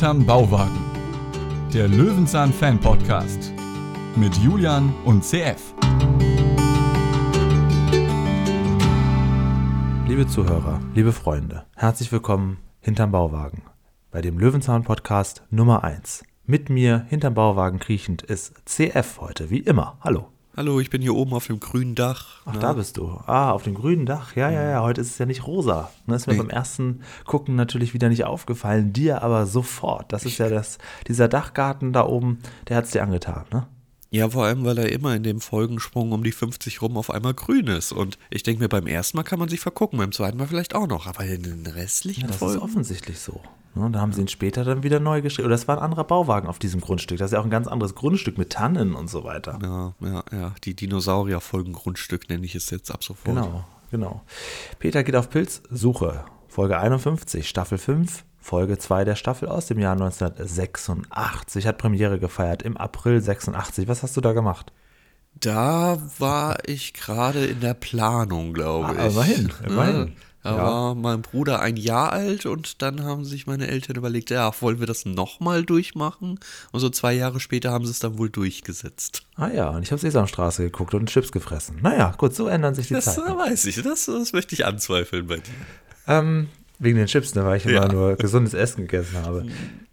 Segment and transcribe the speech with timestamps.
[0.00, 0.80] Hinterm Bauwagen.
[1.74, 3.52] Der Löwenzahn Fan Podcast
[4.16, 5.74] mit Julian und CF.
[10.08, 13.64] Liebe Zuhörer, liebe Freunde, herzlich willkommen hinterm Bauwagen
[14.10, 16.24] bei dem Löwenzahn Podcast Nummer 1.
[16.46, 19.98] Mit mir hinterm Bauwagen kriechend ist CF heute, wie immer.
[20.00, 20.28] Hallo.
[20.56, 22.42] Hallo, ich bin hier oben auf dem grünen Dach.
[22.44, 23.08] Ach, da bist du.
[23.26, 24.34] Ah, auf dem grünen Dach.
[24.34, 24.82] Ja, ja, ja.
[24.82, 25.90] Heute ist es ja nicht rosa.
[26.06, 26.40] Das ist mir Nee.
[26.40, 28.92] beim ersten Gucken natürlich wieder nicht aufgefallen.
[28.92, 30.12] Dir aber sofort.
[30.12, 33.66] Das ist ja das, dieser Dachgarten da oben, der hat es dir angetan, ne?
[34.12, 37.32] Ja, vor allem, weil er immer in dem Folgensprung um die 50 rum auf einmal
[37.32, 37.92] grün ist.
[37.92, 40.74] Und ich denke mir, beim ersten Mal kann man sich vergucken, beim zweiten Mal vielleicht
[40.74, 41.06] auch noch.
[41.06, 42.58] Aber in den restlichen Ja, das ist Folgen.
[42.60, 43.40] offensichtlich so.
[43.74, 45.46] Ne, da haben sie ihn später dann wieder neu geschrieben.
[45.46, 47.18] Oder das war ein anderer Bauwagen auf diesem Grundstück.
[47.18, 49.58] Das ist ja auch ein ganz anderes Grundstück mit Tannen und so weiter.
[49.62, 50.52] Ja, ja, ja.
[50.64, 53.36] Die Dinosaurier-Folgengrundstück nenne ich es jetzt ab sofort.
[53.36, 54.22] Genau, genau.
[54.80, 56.24] Peter geht auf Pilzsuche.
[56.48, 61.66] Folge 51, Staffel 5, Folge 2 der Staffel aus dem Jahr 1986.
[61.66, 63.88] Hat Premiere gefeiert im April 86.
[63.88, 64.72] Was hast du da gemacht?
[65.38, 69.12] Da war ich gerade in der Planung, glaube Ah, ich.
[69.14, 70.12] immerhin, Ne?
[70.42, 70.62] Da Ja.
[70.62, 74.80] war mein Bruder ein Jahr alt und dann haben sich meine Eltern überlegt, ja, wollen
[74.80, 76.40] wir das nochmal durchmachen?
[76.72, 79.22] Und so zwei Jahre später haben sie es dann wohl durchgesetzt.
[79.36, 81.78] Ah ja, und ich habe Sesamstraße geguckt und Chips gefressen.
[81.82, 83.32] Naja, gut, so ändern sich die Das Zeiten.
[83.32, 85.52] äh, weiß ich, das, das möchte ich anzweifeln bei dir.
[86.06, 87.88] Ähm, wegen den Chips, ne, weil ich immer Ja.
[87.92, 89.46] nur gesundes Essen gegessen habe.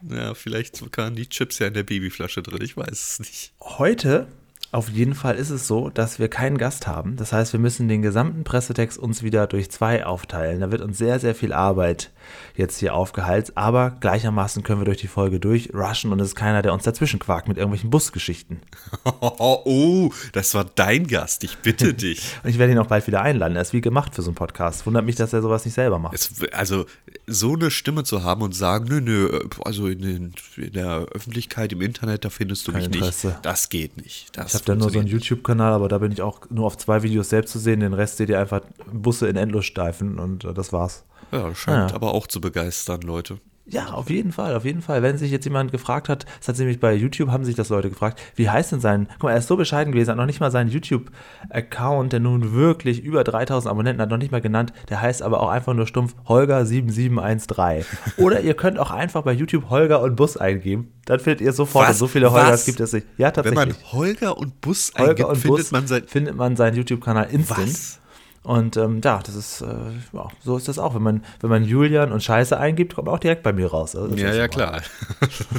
[0.10, 3.52] Ja, vielleicht waren die Chips ja in der Babyflasche drin, ich weiß es nicht.
[3.62, 4.28] Heute
[4.72, 7.16] auf jeden Fall ist es so, dass wir keinen Gast haben.
[7.16, 10.60] Das heißt, wir müssen den gesamten Pressetext uns wieder durch zwei aufteilen.
[10.60, 12.12] Da wird uns sehr, sehr viel Arbeit
[12.56, 13.58] jetzt hier aufgeheizt.
[13.58, 17.20] Aber gleichermaßen können wir durch die Folge durchrushen und es ist keiner, der uns dazwischen
[17.20, 18.60] quakt mit irgendwelchen Busgeschichten.
[19.20, 22.36] Oh, das war dein Gast, ich bitte dich.
[22.44, 23.56] Und ich werde ihn auch bald wieder einladen.
[23.56, 24.86] Er ist wie gemacht für so einen Podcast.
[24.86, 26.14] Wundert mich, dass er sowas nicht selber macht.
[26.14, 26.86] Es, also,
[27.26, 31.72] so eine Stimme zu haben und sagen, nö, nö, also in, den, in der Öffentlichkeit,
[31.74, 33.28] im Internet, da findest du Kein mich Interesse.
[33.28, 33.46] nicht.
[33.46, 34.38] Das geht nicht.
[34.38, 37.04] Das habe da nur so einen YouTube-Kanal, aber da bin ich auch nur auf zwei
[37.04, 37.80] Videos selbst zu sehen.
[37.80, 41.04] Den Rest seht ihr einfach Busse in Endlossteifen und äh, das war's.
[41.32, 41.96] Ja, scheint Ja.
[41.96, 43.40] aber auch zu begeistern, Leute.
[43.70, 45.02] Ja, auf jeden Fall, auf jeden Fall.
[45.04, 47.90] Wenn sich jetzt jemand gefragt hat, das hat nämlich bei YouTube, haben sich das Leute
[47.90, 50.40] gefragt, wie heißt denn sein, guck mal, er ist so bescheiden gewesen, hat noch nicht
[50.40, 55.02] mal seinen YouTube-Account, der nun wirklich über 3000 Abonnenten hat, noch nicht mal genannt, der
[55.02, 57.86] heißt aber auch einfach nur stumpf Holger7713.
[58.18, 61.94] Oder ihr könnt auch einfach bei YouTube Holger und Bus eingeben, dann findet ihr sofort,
[61.94, 63.08] so viele Holgers gibt es nicht.
[63.18, 63.58] Ja, Wenn tatsächlich.
[63.84, 66.04] man Holger und Bus Holger eingibt, und findet Bus man sein.
[66.08, 67.68] findet man seinen YouTube-Kanal instant.
[67.68, 68.00] Was?
[68.48, 69.66] Und ähm, ja, das ist, äh,
[70.14, 70.96] ja, so ist das auch.
[70.96, 73.94] Wenn man, wenn man Julian und Scheiße eingibt, kommt auch direkt bei mir raus.
[73.94, 74.84] Also Ja, ja, klar.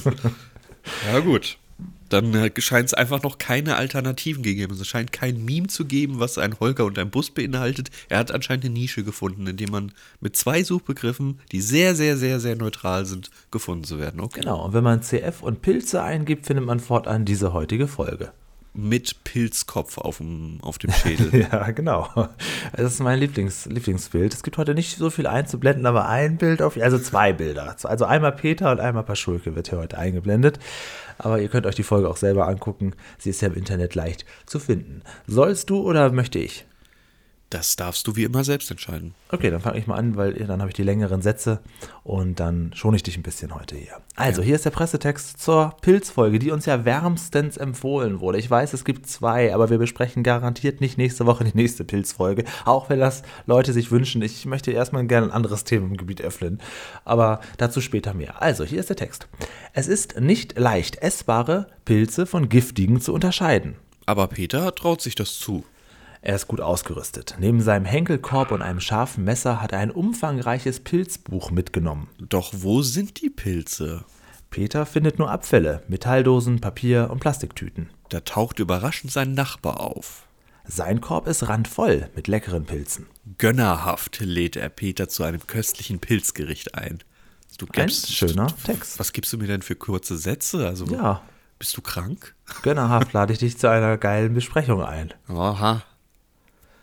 [1.12, 1.59] ja, gut.
[2.09, 4.72] Dann äh, scheint es einfach noch keine Alternativen gegeben.
[4.72, 7.91] Es scheint kein Meme zu geben, was ein Holger und ein Bus beinhaltet.
[8.09, 12.16] Er hat anscheinend eine Nische gefunden, in der man mit zwei Suchbegriffen, die sehr, sehr,
[12.16, 14.19] sehr, sehr neutral sind, gefunden zu werden.
[14.19, 14.41] Okay.
[14.41, 18.32] Genau, und wenn man CF und Pilze eingibt, findet man fortan diese heutige Folge.
[18.75, 21.47] Mit Pilzkopf auf dem, auf dem Schädel.
[21.51, 22.09] Ja, genau.
[22.73, 24.34] Das ist mein Lieblings, Lieblingsbild.
[24.34, 27.77] Es gibt heute nicht so viel einzublenden, aber ein Bild auf, also zwei Bilder.
[27.83, 30.59] Also einmal Peter und einmal Paschulke wird hier heute eingeblendet.
[31.19, 32.95] Aber ihr könnt euch die Folge auch selber angucken.
[33.19, 35.03] Sie ist ja im Internet leicht zu finden.
[35.27, 36.65] Sollst du oder möchte ich?
[37.50, 39.14] Das darfst du wie immer selbst entscheiden.
[39.31, 41.60] Okay, dann fange ich mal an, weil dann habe ich die längeren Sätze
[42.04, 44.03] und dann schone ich dich ein bisschen heute hier.
[44.16, 48.36] Also, hier ist der Pressetext zur Pilzfolge, die uns ja wärmstens empfohlen wurde.
[48.36, 52.44] Ich weiß, es gibt zwei, aber wir besprechen garantiert nicht nächste Woche die nächste Pilzfolge,
[52.66, 54.20] auch wenn das Leute sich wünschen.
[54.20, 56.60] Ich möchte erstmal gerne ein anderes Themengebiet öffnen,
[57.06, 58.42] aber dazu später mehr.
[58.42, 59.26] Also, hier ist der Text.
[59.72, 63.76] Es ist nicht leicht, essbare Pilze von giftigen zu unterscheiden.
[64.04, 65.65] Aber Peter traut sich das zu.
[66.21, 67.37] Er ist gut ausgerüstet.
[67.39, 72.09] Neben seinem Henkelkorb und einem scharfen Messer hat er ein umfangreiches Pilzbuch mitgenommen.
[72.19, 74.05] Doch wo sind die Pilze?
[74.51, 77.91] Peter findet nur Abfälle, Metalldosen, Papier und Plastiktüten.
[78.09, 80.27] Da taucht überraschend sein Nachbar auf.
[80.67, 83.07] Sein Korb ist randvoll mit leckeren Pilzen.
[83.39, 86.98] Gönnerhaft lädt er Peter zu einem köstlichen Pilzgericht ein.
[87.59, 88.98] Du Ein schöner Text.
[88.98, 90.66] Was gibst du mir denn für kurze Sätze?
[90.66, 91.22] Also, Ja,
[91.59, 92.34] bist du krank?
[92.63, 95.13] gönnerhaft lade ich dich zu einer geilen Besprechung ein.
[95.28, 95.83] Aha.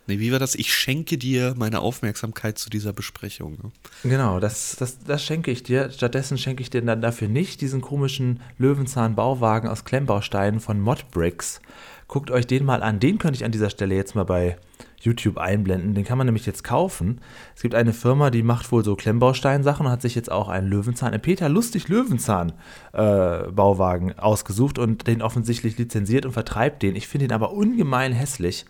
[0.08, 0.56] Nee, wie war das?
[0.56, 3.54] Ich schenke dir meine Aufmerksamkeit zu dieser Besprechung.
[3.54, 3.72] Ne?
[4.04, 5.90] Genau, das, das, das schenke ich dir.
[5.92, 11.60] Stattdessen schenke ich dir dann dafür nicht diesen komischen Löwenzahn-Bauwagen aus Klemmbausteinen von Modbricks.
[12.08, 13.00] Guckt euch den mal an.
[13.00, 14.58] Den könnte ich an dieser Stelle jetzt mal bei
[15.02, 15.96] YouTube einblenden.
[15.96, 17.22] Den kann man nämlich jetzt kaufen.
[17.56, 20.68] Es gibt eine Firma, die macht wohl so Klemmbausteinsachen und hat sich jetzt auch einen
[20.68, 22.54] Löwenzahn, einen Peter Lustig Löwenzahn
[22.94, 26.96] äh, Bauwagen ausgesucht und den offensichtlich lizenziert und vertreibt den.
[26.96, 28.66] Ich finde ihn aber ungemein hässlich.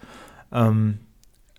[0.52, 1.00] Ähm,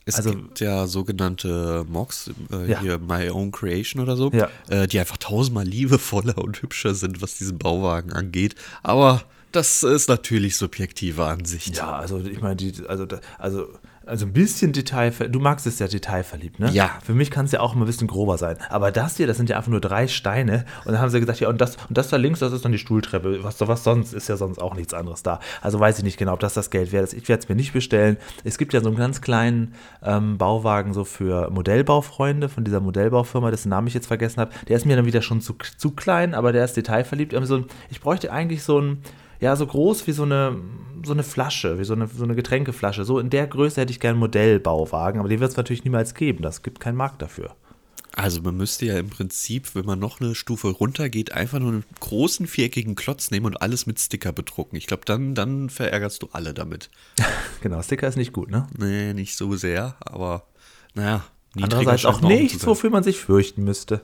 [0.08, 2.80] Es Also- gibt ja sogenannte Mocks, äh, Ja.
[2.80, 4.48] hier My Own Creation oder so, Ja.
[4.68, 8.54] äh, die einfach tausendmal liebevoller und hübscher sind, was diesen Bauwagen angeht.
[8.84, 11.76] Aber das ist natürlich subjektive Ansicht.
[11.76, 13.04] Ja, also ich meine, die, also,
[13.38, 13.68] also,
[14.06, 16.70] also ein bisschen Detail, du magst es ja detailverliebt, ne?
[16.70, 16.98] Ja.
[17.04, 18.56] Für mich kann es ja auch immer ein bisschen grober sein.
[18.70, 20.64] Aber das hier, das sind ja einfach nur drei Steine.
[20.84, 22.70] Und dann haben sie gesagt, ja, und das, und das da links, das ist dann
[22.70, 23.42] die Stuhltreppe.
[23.42, 25.40] Was, was sonst, ist ja sonst auch nichts anderes da.
[25.60, 27.04] Also weiß ich nicht genau, ob das das Geld wäre.
[27.04, 28.16] Ich werde es mir nicht bestellen.
[28.44, 29.74] Es gibt ja so einen ganz kleinen
[30.04, 34.52] ähm, Bauwagen so für Modellbaufreunde von dieser Modellbaufirma, dessen Namen ich jetzt vergessen habe.
[34.68, 37.34] Der ist mir dann wieder schon zu, zu klein, aber der ist detailverliebt.
[37.34, 39.02] Aber so ein, ich bräuchte eigentlich so ein,
[39.40, 40.56] ja, so groß wie so eine,
[41.06, 43.04] so eine Flasche, wie so eine, so eine Getränkeflasche.
[43.04, 46.14] So in der Größe hätte ich gerne einen Modellbauwagen, aber die wird es natürlich niemals
[46.14, 46.42] geben.
[46.42, 47.54] Das gibt keinen Markt dafür.
[48.16, 51.84] Also man müsste ja im Prinzip, wenn man noch eine Stufe runtergeht, einfach nur einen
[52.00, 54.76] großen viereckigen Klotz nehmen und alles mit Sticker bedrucken.
[54.76, 56.90] Ich glaube, dann, dann verärgerst du alle damit.
[57.62, 58.68] Genau, Sticker ist nicht gut, ne?
[58.78, 60.46] Nee, nicht so sehr, aber
[60.94, 61.24] naja.
[61.60, 64.02] Andererseits auch nichts, wofür man sich fürchten müsste.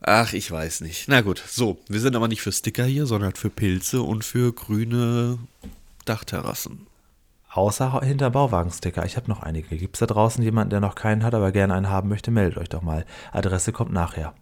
[0.00, 1.08] Ach, ich weiß nicht.
[1.08, 4.52] Na gut, so, wir sind aber nicht für Sticker hier, sondern für Pilze und für
[4.52, 5.38] grüne
[6.08, 6.86] Dachterrassen.
[7.52, 9.04] Außer hinter Bauwagensticker.
[9.06, 9.76] Ich habe noch einige.
[9.76, 12.58] Gibt es da draußen jemanden, der noch keinen hat, aber gerne einen haben möchte, meldet
[12.58, 13.04] euch doch mal.
[13.32, 14.34] Adresse kommt nachher.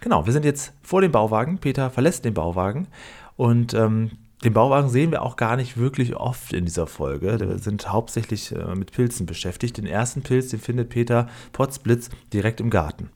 [0.00, 1.58] Genau, wir sind jetzt vor dem Bauwagen.
[1.58, 2.88] Peter verlässt den Bauwagen
[3.36, 4.12] und ähm,
[4.44, 7.40] den Bauwagen sehen wir auch gar nicht wirklich oft in dieser Folge.
[7.40, 9.78] Wir sind hauptsächlich äh, mit Pilzen beschäftigt.
[9.78, 13.10] Den ersten Pilz, den findet Peter Potzblitz direkt im Garten.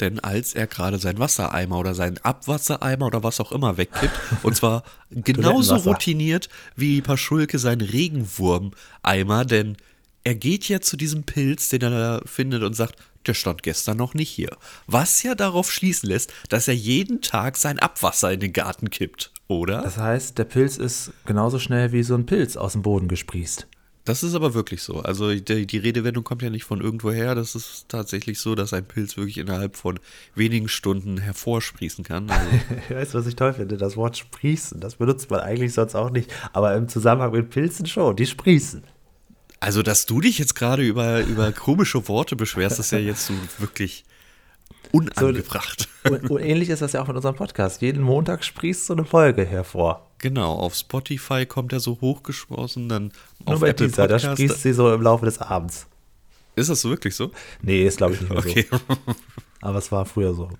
[0.00, 4.54] Denn als er gerade seinen Wassereimer oder seinen Abwassereimer oder was auch immer wegkippt, und
[4.54, 9.76] zwar genauso routiniert wie Paschulke seinen Regenwurmeimer, denn
[10.24, 12.96] er geht ja zu diesem Pilz, den er da findet und sagt,
[13.26, 14.56] der stand gestern noch nicht hier.
[14.86, 19.32] Was ja darauf schließen lässt, dass er jeden Tag sein Abwasser in den Garten kippt,
[19.48, 19.82] oder?
[19.82, 23.66] Das heißt, der Pilz ist genauso schnell wie so ein Pilz aus dem Boden gesprießt.
[24.08, 25.00] Das ist aber wirklich so.
[25.00, 27.34] Also die, die Redewendung kommt ja nicht von irgendwoher.
[27.34, 30.00] Das ist tatsächlich so, dass ein Pilz wirklich innerhalb von
[30.34, 32.30] wenigen Stunden hervorsprießen kann.
[32.30, 32.50] Also,
[32.88, 33.76] Weißt du, was ich toll finde?
[33.76, 36.32] Das Wort sprießen, das benutzt man eigentlich sonst auch nicht.
[36.54, 38.82] Aber im Zusammenhang mit Pilzen schon, die sprießen.
[39.60, 43.34] also dass du dich jetzt gerade über, über komische Worte beschwerst, ist ja jetzt so
[43.58, 44.06] wirklich
[44.92, 45.88] unangebracht.
[46.08, 47.82] Und, und ähnlich ist das ja auch mit unserem Podcast.
[47.82, 50.10] Jeden Montag sprießt so eine Folge hervor.
[50.18, 53.12] genau, auf Spotify kommt er so hochgesprossen, dann
[53.44, 54.40] Nur auf bei Apple dieser, da Podcast.
[54.40, 55.86] sprießt sie so im Laufe des Abends.
[56.56, 57.30] Ist das wirklich so?
[57.62, 58.66] Nee, ist glaube ich nicht mehr Okay.
[58.70, 58.78] so.
[59.60, 60.50] Aber es war früher so.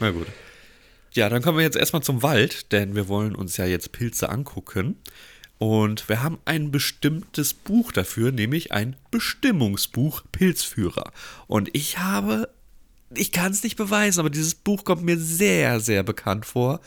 [0.00, 0.26] Na gut.
[1.12, 4.28] Ja, dann kommen wir jetzt erstmal zum Wald, denn wir wollen uns ja jetzt Pilze
[4.28, 4.96] angucken.
[5.58, 11.10] Und wir haben ein bestimmtes Buch dafür, nämlich ein Bestimmungsbuch Pilzführer.
[11.48, 12.48] Und ich habe,
[13.14, 16.80] ich kann es nicht beweisen, aber dieses Buch kommt mir sehr, sehr bekannt vor.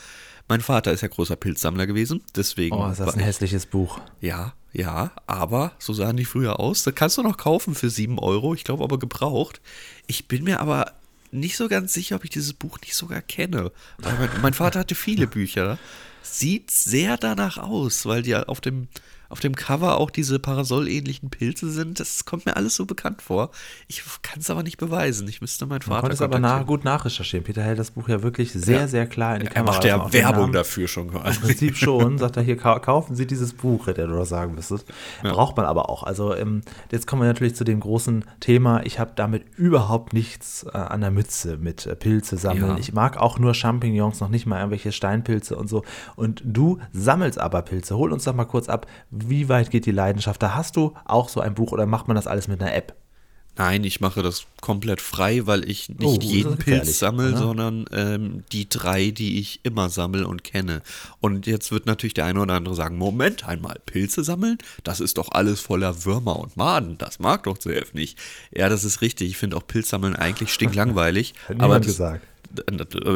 [0.47, 2.75] Mein Vater ist ja großer Pilzsammler gewesen, deswegen.
[2.75, 3.99] Oh, ist das ein ich- hässliches Buch.
[4.19, 6.83] ja, ja, aber so sahen die früher aus.
[6.83, 9.59] Da kannst du noch kaufen für 7 Euro, ich glaube aber gebraucht.
[10.07, 10.93] Ich bin mir aber
[11.31, 13.71] nicht so ganz sicher, ob ich dieses Buch nicht sogar kenne.
[14.01, 15.77] Mein, mein Vater hatte viele Bücher.
[16.23, 18.87] Sieht sehr danach aus, weil die auf dem,
[19.29, 22.01] auf dem Cover auch diese Parasoll-ähnlichen Pilze sind.
[22.01, 23.51] Das kommt mir alles so bekannt vor.
[23.87, 25.25] Ich kann es aber nicht beweisen.
[25.29, 27.45] Ich müsste meinen Man Vater konnte es aber nach, gut nachrecherchieren.
[27.45, 28.87] Peter hält das Buch ja wirklich sehr, Ja.
[28.89, 29.71] sehr klar in die Er Kamera.
[29.73, 31.39] macht ja Also Werbung dafür schon Im quasi.
[31.39, 34.81] Prinzip schon, sagt er hier, "Kau- kaufen Sie dieses Buch, hätte er nur sagen müssen.
[35.23, 36.03] Braucht man aber auch.
[36.03, 38.85] Also ähm, jetzt kommen wir natürlich zu dem großen Thema.
[38.85, 42.71] Ich habe damit überhaupt nichts äh, an der Mütze mit äh, Pilze sammeln.
[42.71, 42.77] Ja.
[42.77, 45.85] Ich mag auch nur Champignons, noch nicht mal irgendwelche Steinpilze und so.
[46.15, 47.95] Und du sammelst aber Pilze.
[47.97, 50.41] Hol uns doch mal kurz ab, wie weit geht die Leidenschaft?
[50.41, 52.95] Da hast du auch so ein Buch oder macht man das alles mit einer App?
[53.57, 57.37] Nein, ich mache das komplett frei, weil ich nicht Oh, jeden Pilz sammle, oder?
[57.37, 60.81] sondern ähm, die drei, die ich immer sammle und kenne.
[61.19, 64.57] Und jetzt wird natürlich der eine oder andere sagen, Moment einmal, Pilze sammeln?
[64.85, 66.97] Das ist doch alles voller Würmer und Maden.
[66.97, 68.17] Das mag doch CF nicht.
[68.55, 69.29] Ja, das ist richtig.
[69.29, 71.33] Ich finde auch Pilzsammeln eigentlich stinklangweilig.
[71.57, 72.25] Aber das, gesagt.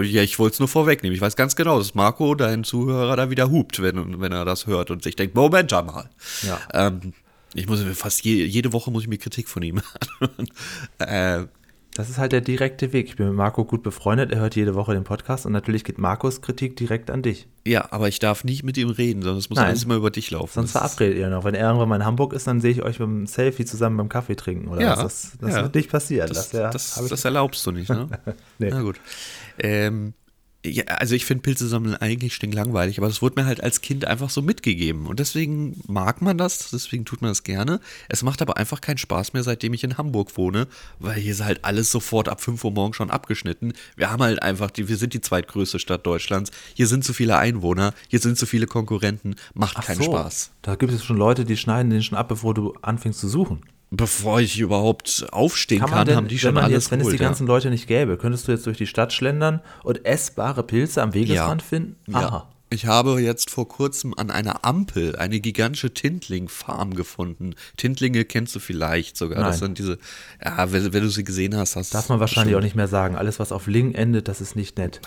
[0.04, 1.16] Ja, ich wollte es nur vorwegnehmen.
[1.16, 4.68] Ich weiß ganz genau, dass Marco, dein Zuhörer, da wieder hupt, wenn, wenn er das
[4.68, 6.10] hört und sich denkt, Moment einmal.
[6.44, 6.60] Ja.
[6.74, 7.14] Ähm,
[7.54, 9.82] ich muss mir fast je, jede Woche muss ich mir Kritik von ihm
[11.00, 11.46] anhören.
[11.46, 11.48] äh,
[11.96, 13.08] Das ist halt der direkte Weg.
[13.08, 14.32] Ich bin mit Marco gut befreundet.
[14.32, 17.48] Er hört jede Woche den Podcast und natürlich geht Marcos Kritik direkt an dich.
[17.66, 19.68] ja, aber ich darf nicht mit ihm reden, sondern es muss Nein.
[19.70, 20.52] alles immer über dich laufen.
[20.56, 21.46] Sonst Das verabredet ihr noch.
[21.46, 24.10] Wenn er irgendwann mal in Hamburg ist, dann sehe ich euch beim Selfie zusammen beim
[24.10, 24.68] Kaffee trinken.
[24.68, 25.04] Oder Ja, was?
[25.04, 25.62] Das, das ja.
[25.64, 26.28] wird nicht passieren.
[26.28, 28.10] Das, ja- das, das erlaubst du nicht, ne?
[28.60, 28.70] Nee.
[28.72, 29.00] Na gut.
[29.58, 30.14] Ähm,
[30.66, 34.06] ja, also ich finde Pilze sammeln eigentlich stinklangweilig, aber das wurde mir halt als Kind
[34.06, 35.08] einfach so mitgegeben.
[35.08, 37.80] Und deswegen mag man das, deswegen tut man das gerne.
[38.10, 40.68] Es macht aber einfach keinen Spaß mehr, seitdem ich in Hamburg wohne,
[41.00, 43.74] weil hier ist halt alles sofort ab 5 Uhr morgens schon abgeschnitten.
[43.96, 46.52] Wir haben halt einfach, die, wir sind die zweitgrößte Stadt Deutschlands.
[46.74, 50.52] Hier sind zu viele Einwohner, hier sind zu viele Konkurrenten, macht Ach keinen so, Spaß.
[50.62, 53.62] Da gibt es schon Leute, die schneiden den schon ab, bevor du anfängst zu suchen.
[53.96, 57.14] Bevor ich überhaupt aufstehen kann, Kann denn, haben die schon alles jetzt, wenn es die
[57.14, 57.24] ja.
[57.24, 61.14] ganzen Leute nicht gäbe, könntest du jetzt durch die Stadt schlendern und essbare Pilze am
[61.14, 61.96] Wegesrand finden?
[62.08, 62.48] Ja.
[62.72, 67.54] Ich habe jetzt vor kurzem an einer Ampel eine gigantische Tintling-Farm gefunden.
[67.78, 69.44] Tintlinge kennst du vielleicht sogar.
[69.44, 69.76] Das Nein.
[69.76, 70.00] sind diese,
[70.44, 73.16] ja, wenn, wenn du sie gesehen hast, hast Darf man wahrscheinlich auch nicht mehr sagen.
[73.16, 75.00] Alles, was auf Ling endet, das ist nicht nett.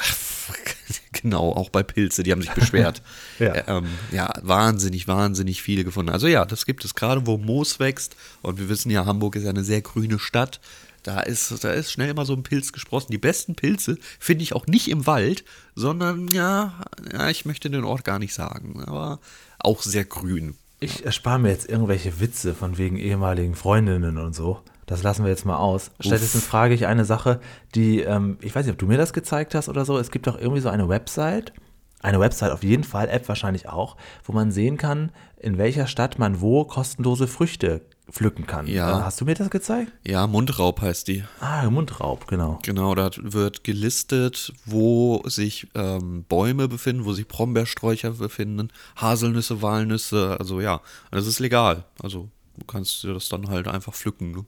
[1.22, 3.02] Genau, auch bei Pilze, die haben sich beschwert.
[3.38, 3.54] Ja.
[3.54, 3.78] ja.
[3.78, 6.10] Ähm, ja, wahnsinnig, wahnsinnig viele gefunden.
[6.10, 8.16] Also ja, das gibt es gerade, wo Moos wächst.
[8.42, 10.60] Und wir wissen ja, Hamburg ist ja eine sehr grüne Stadt.
[11.02, 13.12] Da ist, da ist schnell mal so ein Pilz gesprossen.
[13.12, 15.44] Die besten Pilze finde ich auch nicht im Wald,
[15.75, 16.80] sondern ja,
[17.12, 19.20] ja, ich möchte den Ort gar nicht sagen, aber
[19.58, 20.56] auch sehr grün.
[20.80, 24.60] Ich erspare mir jetzt irgendwelche Witze von wegen ehemaligen Freundinnen und so.
[24.88, 25.90] Das lassen wir jetzt mal aus.
[26.00, 27.40] Stattdessen frage ich eine Sache,
[27.75, 29.99] die, ähm, ich weiß nicht, ob du mir das gezeigt hast oder so.
[29.99, 31.52] Es gibt doch irgendwie so eine Website,
[32.00, 36.18] eine Website auf jeden Fall, App wahrscheinlich auch, wo man sehen kann, in welcher Stadt
[36.18, 38.66] man wo kostenlose Früchte pflücken kann.
[38.66, 39.00] Ja.
[39.00, 39.92] Äh, Hast du mir das gezeigt?
[40.07, 41.23] Ja, Mundraub heißt die.
[41.40, 42.59] Ah, Mundraub, genau.
[42.62, 50.37] Genau, da wird gelistet, wo sich ähm, Bäume befinden, wo sich Brombeersträucher befinden, Haselnüsse, Walnüsse,
[50.40, 50.80] also ja,
[51.11, 51.85] das ist legal.
[52.02, 54.30] Also du kannst dir das dann halt einfach pflücken.
[54.30, 54.47] Ne?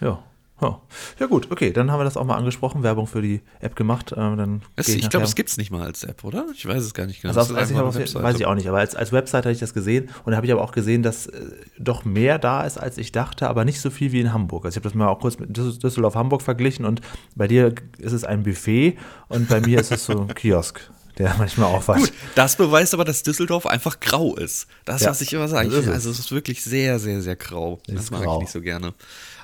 [0.00, 0.22] Ja.
[0.58, 0.80] Ja.
[1.18, 4.12] ja gut, okay, dann haben wir das auch mal angesprochen, Werbung für die App gemacht.
[4.12, 6.46] Äh, dann geh ich glaube, es gibt es nicht mal als App, oder?
[6.54, 7.34] Ich weiß es gar nicht genau.
[7.34, 7.78] Also also ich
[8.14, 10.36] auf, weiß ich auch nicht, aber als, als Website hatte ich das gesehen und da
[10.38, 11.42] habe ich aber auch gesehen, dass äh,
[11.78, 14.64] doch mehr da ist, als ich dachte, aber nicht so viel wie in Hamburg.
[14.64, 17.02] Also ich habe das mal auch kurz mit Düssel- Düsseldorf-Hamburg verglichen und
[17.34, 18.96] bei dir ist es ein Buffet
[19.28, 20.80] und bei mir ist es so ein Kiosk,
[21.18, 22.00] der manchmal aufwacht.
[22.00, 24.68] Gut, das beweist aber, dass Düsseldorf einfach grau ist.
[24.86, 25.68] Das, Ja, was ich immer sage.
[25.92, 27.78] also es ist wirklich sehr, sehr, sehr grau.
[27.86, 28.36] Das mag grau.
[28.36, 28.94] ich nicht so gerne.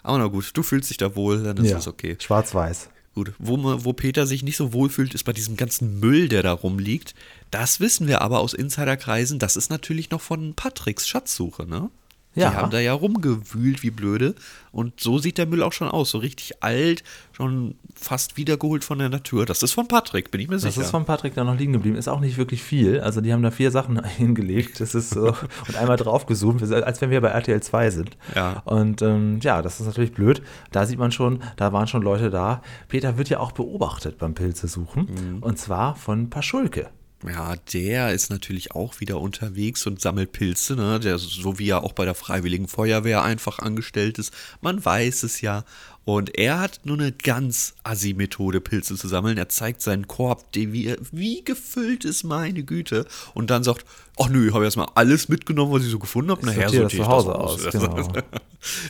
[0.03, 2.17] Aber na gut, du fühlst dich da wohl, dann ist Ja, es okay.
[2.19, 2.89] Schwarz-Weiß.
[3.15, 6.29] Gut, wo, man- wo Peter sich nicht so wohl fühlt, ist bei diesem ganzen Müll,
[6.29, 7.15] der da rumliegt.
[7.51, 9.39] Das wissen wir aber aus Insiderkreisen.
[9.39, 11.91] Das ist natürlich noch von Patricks Schatzsuche, ne?
[12.35, 12.51] Ja.
[12.51, 14.35] Die haben da ja rumgewühlt wie blöde.
[14.71, 16.11] Und so sieht der Müll auch schon aus.
[16.11, 19.45] So richtig alt, schon fast wiedergeholt von der Natur.
[19.45, 20.81] Das ist von Patrick, bin ich mir Das sicher.
[20.81, 21.97] ist von Patrick da noch liegen geblieben.
[21.97, 23.01] Ist auch nicht wirklich viel.
[23.01, 24.81] Also die haben da vier Sachen hingelegt.
[24.81, 25.27] Das ist so
[25.69, 28.17] und einmal draufgezoomt, als wenn wir bei RTL 2 sind.
[28.35, 28.63] Ja.
[28.65, 30.41] Und ähm, ja, das ist natürlich blöd.
[30.71, 32.63] Da sieht man schon, da waren schon Leute da.
[32.89, 35.09] Peter wird ja auch beobachtet beim Pilze suchen.
[35.37, 35.43] Mhm.
[35.43, 36.89] Und zwar von Paschulke.
[37.27, 40.99] Ja, der ist natürlich auch wieder unterwegs und sammelt Pilze, ne?
[40.99, 44.33] Der, so wie er auch bei der Freiwilligen Feuerwehr einfach angestellt ist.
[44.61, 45.65] Man weiß es ja.
[46.05, 49.39] Und er hat nur eine ganz assi Methode, Pilze zu sammeln.
[49.39, 53.07] Er zeigt seinen Korb, der wie, wie gefüllt ist, meine Güte.
[53.35, 53.85] Und dann sagt,
[54.19, 56.45] ach nö, habe erstmal alles mitgenommen, was ich so gefunden habe.
[56.45, 58.13] Nachher sortiere das sortiere zu ich Hause aus, Das, genau.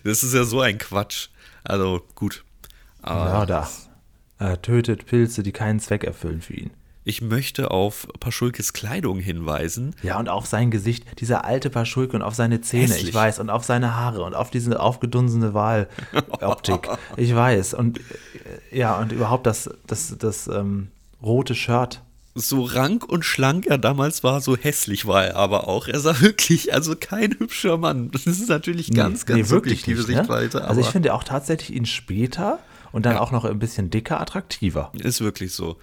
[0.05, 1.29] das ist ja so ein Quatsch.
[1.65, 2.45] Also gut.
[3.03, 3.71] Aber Ja, da.
[4.39, 6.71] Er tötet Pilze, die keinen Zweck erfüllen für ihn.
[7.05, 9.95] Ich möchte auf Paschulkes Kleidung hinweisen.
[10.03, 13.09] Ja, und auf sein Gesicht, dieser alte Paschulke und auf seine Zähne, Hässlich.
[13.09, 17.75] ich weiß, und auf seine Haare und auf diese aufgedunsene Wahloptik, ich weiß.
[17.75, 20.89] Und äh, ja, und überhaupt das, das, das ähm,
[21.23, 22.01] rote Shirt.
[22.35, 25.89] so rank und schlank er damals war, so hässlich war er aber auch.
[25.89, 28.11] Er sah wirklich, also kein hübscher Mann.
[28.13, 30.59] Das ist natürlich ganz, ganz subjektive nicht, Sichtweise.
[30.59, 30.65] Ne?
[30.69, 32.59] Also ich finde auch tatsächlich ihn später
[32.93, 33.21] und dann Ja.
[33.21, 34.93] auch noch ein bisschen dicker attraktiver.
[34.95, 35.77] ist wirklich so.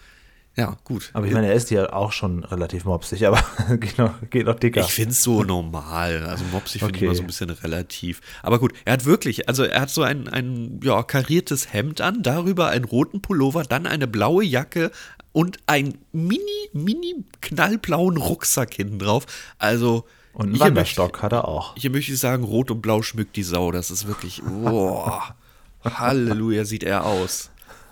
[0.55, 1.09] Ja, gut.
[1.13, 3.41] Aber ich meine, er ist ja auch schon relativ mopsig, aber
[3.79, 4.81] geht noch, geht noch dicker.
[4.81, 6.23] Ich finde es so normal.
[6.25, 7.05] Also mopsig finde ich Okay.
[7.05, 8.19] immer so ein bisschen relativ.
[8.43, 12.23] Aber gut, er hat wirklich, also er hat so ein, ein ja, kariertes Hemd an,
[12.23, 14.91] darüber einen roten Pullover, dann eine blaue Jacke
[15.31, 16.41] und einen mini,
[16.73, 19.25] mini knallblauen Rucksack hinten drauf.
[19.59, 21.75] Also und einen hier Wanderstock hat er auch.
[21.77, 23.71] Hier möchte ich sagen, rot und blau schmückt die Sau.
[23.71, 25.35] Das ist wirklich, boah,
[25.85, 27.49] Halleluja, sieht er aus.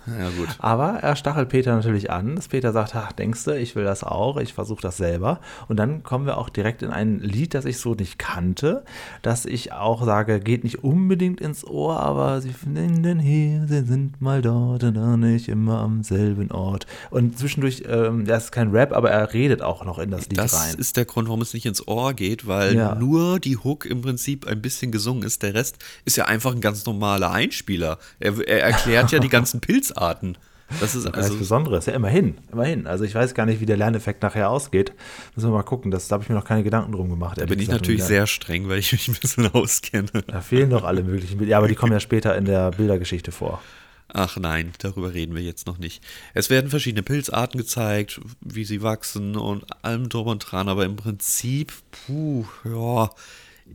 [0.08, 0.48] Ja, gut.
[0.60, 4.04] Aber er stachelt Peter natürlich an, dass Peter sagt, ach, denkst du, ich will das
[4.04, 5.40] auch, ich versuche das selber.
[5.68, 8.84] Und dann kommen wir auch direkt in ein Lied, das ich so nicht kannte,
[9.22, 14.22] dass ich auch sage, geht nicht unbedingt ins Ohr, aber sie finden hier, sie sind
[14.22, 16.86] mal dort und dann nicht immer am selben Ort.
[17.10, 20.38] Und zwischendurch, ähm, das ist kein Rap, aber er redet auch noch in das Lied
[20.40, 20.76] Das rein.
[20.78, 22.96] ist der Grund, warum es nicht ins Ohr geht, weil Ja.
[22.96, 25.44] nur die Hook im Prinzip ein bisschen gesungen ist.
[25.44, 27.98] Der Rest ist ja einfach ein ganz normaler Einspieler.
[28.20, 29.60] Er, er erklärt ja die ganzen
[29.98, 30.38] Pilzarten.
[30.82, 31.38] Das ist also.
[31.38, 32.88] Besonderes, ja, immerhin, immerhin.
[32.88, 34.92] Also ich weiß gar nicht, wie der Lerneffekt nachher ausgeht.
[35.34, 37.40] Müssen wir mal gucken, das, da habe ich mir noch keine Gedanken drum gemacht.
[37.40, 40.10] Da bin ich natürlich sehr streng, weil ich mich ein bisschen auskenne.
[40.28, 41.52] Da fehlen doch alle möglichen Bilder.
[41.52, 43.62] Ja, aber die kommen ja später in der Bildergeschichte vor.
[44.10, 46.04] Ach nein, darüber reden wir jetzt noch nicht.
[46.34, 50.96] Es werden verschiedene Pilzarten gezeigt, wie sie wachsen und allem drum und dran, aber im
[50.98, 53.10] Prinzip, puh, ja,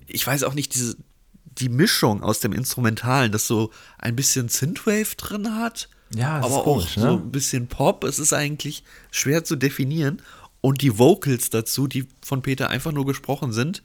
[0.07, 0.97] ich weiß auch nicht, diese,
[1.45, 6.63] die Mischung aus dem Instrumentalen, das so ein bisschen Synthwave drin hat, Ja, aber ist
[6.65, 7.03] komisch, auch ne?
[7.03, 10.21] so ein bisschen Pop, es ist eigentlich schwer zu definieren.
[10.61, 13.83] Und die Vocals dazu, die von Peter einfach nur gesprochen sind,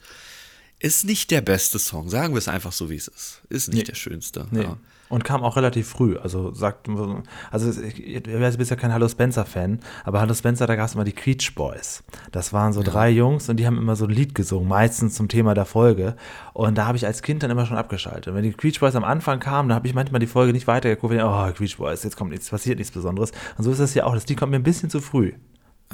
[0.79, 3.41] Ist nicht der beste Song, sagen wir es einfach so, wie es ist.
[3.49, 3.83] Ist nicht Nee.
[3.85, 4.47] der schönste.
[4.51, 4.61] Nee.
[4.61, 4.77] Ja.
[5.09, 6.17] Und kam auch relativ früh.
[6.17, 6.87] Also sagt,
[7.51, 8.23] also ich, ich
[8.57, 12.03] bist ja kein Hallo Spencer-Fan, aber Hallo Spencer, da gab es immer die Creech Boys.
[12.31, 15.29] Das waren so drei Jungs und die haben immer so ein Lied gesungen, meistens zum
[15.29, 16.15] Thema der Folge.
[16.53, 18.27] Und da habe ich als Kind dann immer schon abgeschaltet.
[18.27, 20.67] Und wenn die Creech Boys am Anfang kamen, dann habe ich manchmal die Folge nicht
[20.67, 23.31] weitergeguckt, wenn, oh, Creech Boys, jetzt kommt nichts, passiert nichts Besonderes.
[23.57, 24.13] Und so ist das hier auch.
[24.13, 25.33] Das Lied kommt mir ein bisschen zu früh.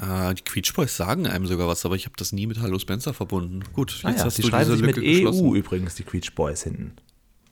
[0.01, 2.79] Ah, die Queech Boys sagen einem sogar was, aber ich habe das nie mit Hallo
[2.79, 3.63] Spencer verbunden.
[3.73, 5.55] Gut, jetzt Naja, hast die du schreiben diese sich mit Lücke EU geschlossen.
[5.55, 6.93] übrigens, die Creech Boys hinten.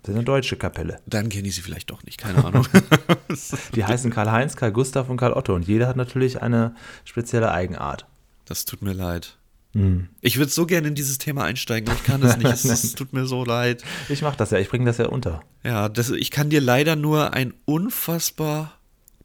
[0.04, 1.00] Das ist eine deutsche Kapelle.
[1.06, 2.68] Dann kenne ich sie vielleicht doch nicht, keine Ahnung.
[3.76, 5.54] Die heißen Karl-Heinz, Karl Gustav und Karl Otto.
[5.54, 8.08] Und jeder hat natürlich eine spezielle Eigenart.
[8.46, 9.38] das tut mir leid.
[9.74, 10.10] Hm.
[10.20, 12.66] Ich würde so gerne in dieses Thema einsteigen, ich kann es nicht.
[12.66, 13.84] Es, tut mir so leid.
[14.10, 15.44] Ich mache das ja, ich bringe das ja unter.
[15.64, 18.78] Ja, das, ich kann dir leider nur einen unfassbar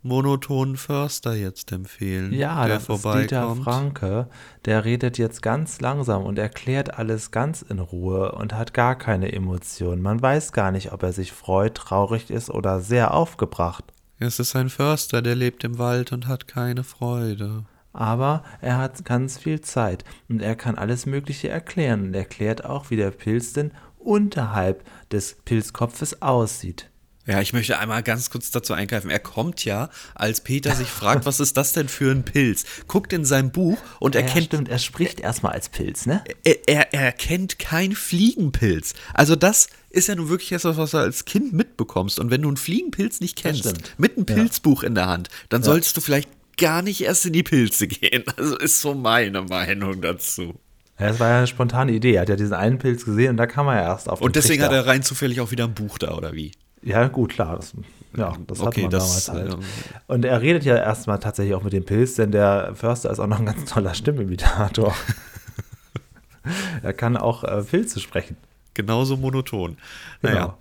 [0.06, 2.98] monotonen Förster jetzt empfehlen, Ja, der das ist Dieter
[3.42, 3.64] vorbeikommt.
[3.64, 4.28] Franke.
[4.64, 9.32] Der redet jetzt ganz langsam und erklärt alles ganz in Ruhe und hat gar keine
[9.32, 10.02] Emotionen.
[10.02, 13.84] Man weiß gar nicht, ob er sich freut, traurig ist oder sehr aufgebracht.
[14.18, 17.64] Es ist ein Förster, der lebt im Wald und hat keine Freude.
[17.92, 22.90] Aber er hat ganz viel Zeit und er kann alles Mögliche erklären und erklärt auch,
[22.90, 26.90] wie der Pilz denn unterhalb des Pilzkopfes aussieht.
[27.26, 29.10] Ja, ich möchte einmal ganz kurz dazu eingreifen.
[29.10, 32.64] Er kommt ja, als Peter sich fragt, was ist das denn für ein Pilz?
[32.86, 36.22] Guckt in sein Buch und Ja, erkennt, stimmt, er spricht erstmal als Pilz, ne?
[36.44, 38.94] er, er, er erkennt kein Fliegenpilz.
[39.12, 42.20] Also das ist ja nun wirklich etwas, was du als Kind mitbekommst.
[42.20, 45.96] Und wenn du einen Fliegenpilz nicht kennst, mit einem Pilzbuch in der Hand, dann solltest
[45.96, 48.22] du vielleicht gar nicht erst in die Pilze gehen.
[48.36, 50.54] Also ist so meine Meinung dazu.
[50.98, 52.14] Ja, das war ja eine spontane Idee.
[52.14, 54.24] Er hat ja diesen einen Pilz gesehen und da kam er ja erst auf den
[54.26, 54.76] Und deswegen Trichter.
[54.76, 56.52] hat er rein zufällig auch wieder ein Buch da, oder wie?
[56.86, 57.56] Ja, gut, klar.
[57.56, 57.74] Das,
[58.16, 59.54] ja, das hat Okay, man das, damals halt.
[59.54, 59.68] ähm,
[60.06, 63.26] Und er redet ja erstmal tatsächlich auch mit dem Pilz, denn der Förster ist auch
[63.26, 64.94] noch ein ganz toller Stimmimitator.
[66.82, 68.36] er kann auch äh, Pilze sprechen.
[68.74, 69.76] Genauso monoton.
[70.22, 70.34] Genau.
[70.34, 70.56] Naja.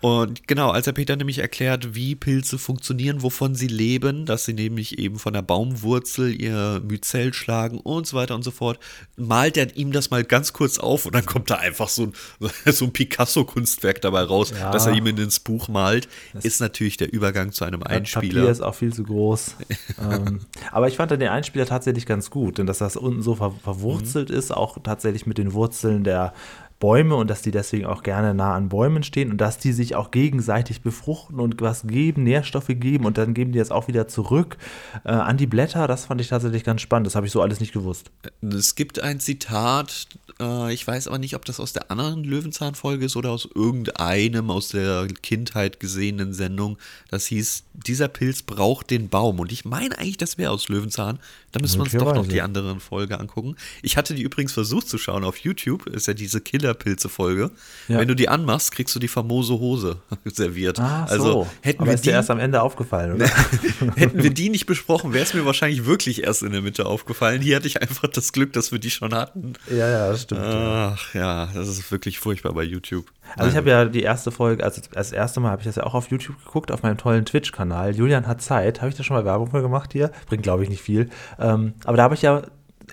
[0.00, 4.52] Und genau, als er Peter nämlich erklärt, wie Pilze funktionieren, wovon sie leben, dass sie
[4.52, 8.78] nämlich eben von der Baumwurzel ihr Myzel schlagen und so weiter und so fort,
[9.16, 12.12] malt er ihm das mal ganz kurz auf und dann kommt da einfach so ein,
[12.72, 14.70] so ein Picasso-Kunstwerk dabei raus, Ja.
[14.70, 16.08] das er ihm ins Buch malt.
[16.42, 18.50] ist natürlich der Übergang zu einem Das Papier Einspieler.
[18.50, 19.56] ist auch viel zu groß.
[20.00, 23.34] ähm, aber ich fand dann den Einspieler tatsächlich ganz gut, denn dass das unten so
[23.34, 26.32] ver verwurzelt ist, auch tatsächlich mit den Wurzeln der
[26.78, 29.96] Bäume und dass die deswegen auch gerne nah an Bäumen stehen und dass die sich
[29.96, 34.06] auch gegenseitig befruchten und was geben, Nährstoffe geben und dann geben die das auch wieder
[34.06, 34.56] zurück
[35.04, 35.88] äh, an die Blätter.
[35.88, 37.06] Das fand ich tatsächlich ganz spannend.
[37.06, 38.10] Das habe ich so alles nicht gewusst.
[38.42, 40.06] Es gibt ein Zitat,
[40.40, 44.50] äh, ich weiß aber nicht, ob das aus der anderen Löwenzahn-Folge ist oder aus irgendeinem
[44.50, 46.78] aus der Kindheit gesehenen Sendung.
[47.10, 49.40] Das hieß, dieser Pilz braucht den Baum.
[49.40, 51.18] Und ich meine eigentlich, das wäre aus Löwenzahn.
[51.52, 53.56] Da müssen wir uns doch noch die anderen Folge angucken.
[53.82, 55.86] Ich hatte die übrigens versucht zu schauen auf YouTube.
[55.86, 57.50] Ist ja diese Killerpilze-Folge.
[57.88, 57.98] Ja.
[57.98, 60.78] Wenn du die anmachst, kriegst du die famose Hose serviert.
[60.78, 61.12] Ah, so.
[61.14, 63.26] also hätten Aber wir ist die dir erst am Ende aufgefallen, oder?
[63.96, 67.40] Hätten wir die nicht besprochen, wäre es mir wahrscheinlich wirklich erst in der Mitte aufgefallen.
[67.40, 69.54] Hier hatte ich einfach das Glück, dass wir die schon hatten.
[69.70, 70.40] ja, ja, das stimmt.
[70.42, 73.06] Ach ja, das ist wirklich furchtbar bei YouTube.
[73.36, 75.84] Also ich habe ja die erste Folge, also das erste Mal habe ich das ja
[75.84, 77.94] auch auf YouTube geguckt, auf meinem tollen Twitch-Kanal.
[77.94, 78.80] Julian hat Zeit.
[78.80, 80.10] Habe ich da schon mal Werbung für gemacht hier?
[80.26, 81.10] Bringt, glaube ich, nicht viel.
[81.38, 82.42] Ähm, aber da habe ich ja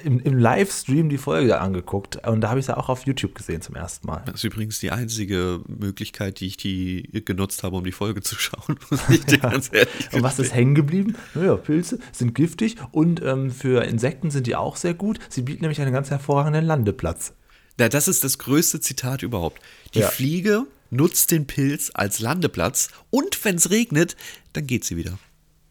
[0.03, 3.36] im, im Livestream die Folge angeguckt und da habe ich es ja auch auf YouTube
[3.36, 4.23] gesehen zum ersten Mal.
[4.25, 8.36] Das ist übrigens die einzige Möglichkeit, die ich die genutzt habe, um die Folge zu
[8.36, 11.15] schauen, muss ich dir ganz ehrlich Und was ist hängen geblieben?
[11.34, 15.19] Naja, Pilze sind giftig und ähm, für Insekten sind die auch sehr gut.
[15.29, 17.34] Sie bieten nämlich einen ganz hervorragenden Landeplatz.
[17.79, 19.62] Ja, das ist das größte Zitat überhaupt.
[19.93, 20.08] Die Ja.
[20.08, 24.15] Fliege nutzt den Pilz als Landeplatz und wenn es regnet,
[24.53, 25.17] dann geht sie wieder.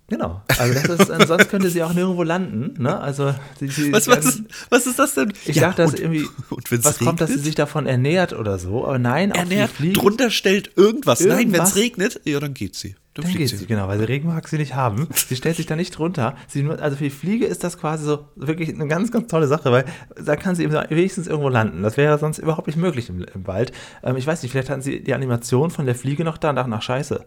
[0.08, 0.42] Genau.
[0.58, 2.80] Also das ist, äh, sonst könnte sie auch nirgendwo landen.
[2.82, 2.98] Ne?
[3.00, 5.32] Also sie, sie, Was, was, ist, was ist das denn?
[5.46, 7.44] Ich Ja, dachte, dass und- irgendwie und was kommt, dass sie regnet?
[7.46, 8.84] sich davon ernährt oder so.
[8.86, 11.20] Aber nein, auch ernährt, drunter stellt irgendwas.
[11.20, 11.70] Nein, wenn Irgendwas?
[11.70, 12.96] es regnet, ja, dann geht sie.
[13.14, 15.06] Dann, fliegt geht sie, genau, weil sie Regen mag sie nicht haben.
[15.14, 16.36] Sie stellt sich da nicht drunter.
[16.48, 19.70] Sie, also für die Fliege ist das quasi so wirklich eine ganz, ganz tolle Sache,
[19.70, 19.84] weil
[20.16, 21.84] da kann sie eben wenigstens irgendwo landen.
[21.84, 23.70] Das wäre sonst überhaupt nicht möglich im, im Wald.
[24.02, 26.56] Ähm, ich weiß nicht, vielleicht hatten sie die Animation von der Fliege noch da und
[26.56, 27.24] dachten, ach scheiße.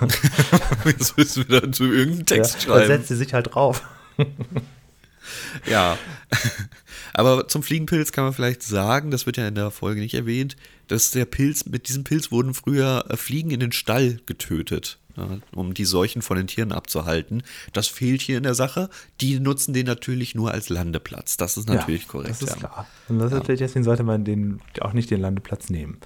[0.86, 2.86] Jetzt müssen wir dazu irgendeinen Text ja, dann schreiben.
[2.86, 3.82] setzt sie sich halt drauf.
[5.68, 5.98] Ja.
[7.14, 10.56] Aber zum Fliegenpilz kann man vielleicht sagen, das wird ja in der Folge nicht erwähnt,
[10.86, 14.98] dass der Pilz, mit diesem Pilz wurden früher äh, Fliegen in den Stall getötet.
[15.16, 17.42] Ja, um die Seuchen von den Tieren abzuhalten.
[17.72, 18.88] Das fehlt hier in der Sache.
[19.20, 21.36] Die nutzen den natürlich nur als Landeplatz.
[21.36, 22.30] Das ist natürlich ja, korrekt.
[22.30, 22.56] Das ist ja.
[22.56, 22.86] klar.
[23.08, 25.98] Und das natürlich, deswegen sollte man den auch nicht den Landeplatz nehmen.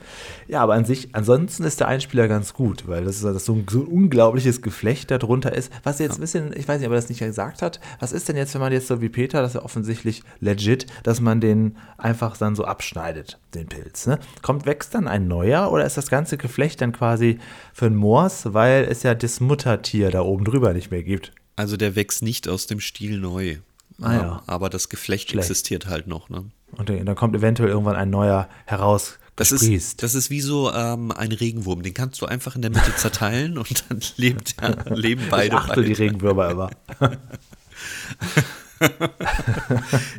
[0.49, 3.55] Ja, aber an sich, ansonsten ist der Einspieler ganz gut, weil das, ist, das so,
[3.55, 5.73] ein, so ein unglaubliches Geflecht darunter ist.
[5.83, 8.29] Was jetzt ein bisschen, ich weiß nicht, ob er das nicht gesagt hat, was ist
[8.29, 11.41] denn jetzt, wenn man jetzt so wie Peter, das ist ja offensichtlich legit, dass man
[11.41, 14.07] den einfach dann so abschneidet, den Pilz.
[14.07, 14.19] Ne?
[14.43, 17.39] Kommt, wächst dann ein neuer oder ist das ganze Geflecht dann quasi
[17.73, 21.33] für ein Moors, weil es ja das Muttertier da oben drüber nicht mehr gibt?
[21.57, 23.57] Also der wächst nicht aus dem Stiel neu.
[24.01, 24.43] Ah, ja.
[24.47, 25.51] Aber das Geflecht Schlecht.
[25.51, 26.31] existiert halt noch.
[26.31, 26.47] Ne?
[26.73, 29.19] Und dann kommt eventuell irgendwann ein neuer heraus.
[29.37, 31.83] Das ist, das ist wie so ähm, ein Regenwurm.
[31.83, 35.47] Den kannst du einfach in der Mitte zerteilen und dann lebt, ja, leben beide.
[35.47, 35.93] Ich achte die.
[35.93, 36.71] Regenwürmer immer.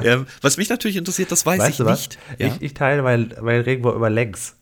[0.04, 2.20] Ja, was mich natürlich interessiert, das weiß Weißt ich nicht.
[2.38, 2.48] Ja?
[2.48, 4.56] Ich, ich teile, weil, weil Regenwurm über Legs.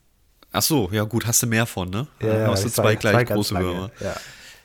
[0.52, 2.08] Ach so, ja gut, hast du mehr von, ne?
[2.22, 3.92] Ja, hast du zwei war- gleich zwei große Würmer.
[4.00, 4.16] Ja.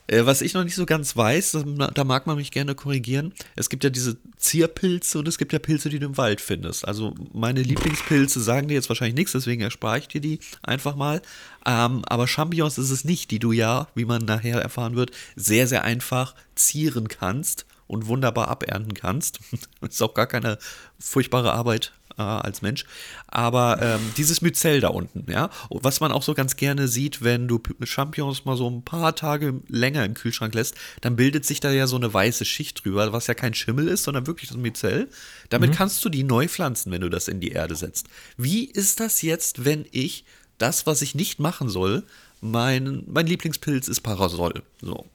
[0.07, 3.33] Äh, was ich noch nicht so ganz weiß, da- da mag man mich gerne korrigieren.
[3.57, 6.87] Es gibt ja diese Zierpilze und es gibt ja Pilze, die du im Wald findest.
[6.87, 11.23] Also meine Lieblingspilze sagen dir jetzt wahrscheinlich nichts, deswegen erspare ich dir die einfach mal.
[11.67, 15.67] Ähm, aber Champignons ist es nicht, die du ja, wie man nachher erfahren wird, sehr,
[15.67, 19.41] sehr einfach zieren kannst und wunderbar abernten kannst.
[19.81, 20.59] ist auch gar keine
[20.99, 22.85] furchtbare Arbeit äh, als Mensch.
[23.27, 27.49] Aber ähm, dieses Myzel da unten, ja, was man auch so ganz gerne sieht, wenn
[27.49, 31.71] du Champignons mal so ein paar Tage länger im Kühlschrank lässt, dann bildet sich da
[31.71, 35.09] ja so eine weiße Schicht drüber, was ja kein Schimmel ist, sondern wirklich das Myzel.
[35.49, 38.07] Damit kannst du die neu pflanzen, wenn du das in die Erde setzt.
[38.37, 40.25] Wie ist das jetzt, wenn ich
[40.59, 42.05] das, was ich nicht machen soll,
[42.41, 44.63] mein, mein Lieblingspilz ist Parasol.
[44.81, 45.07] So.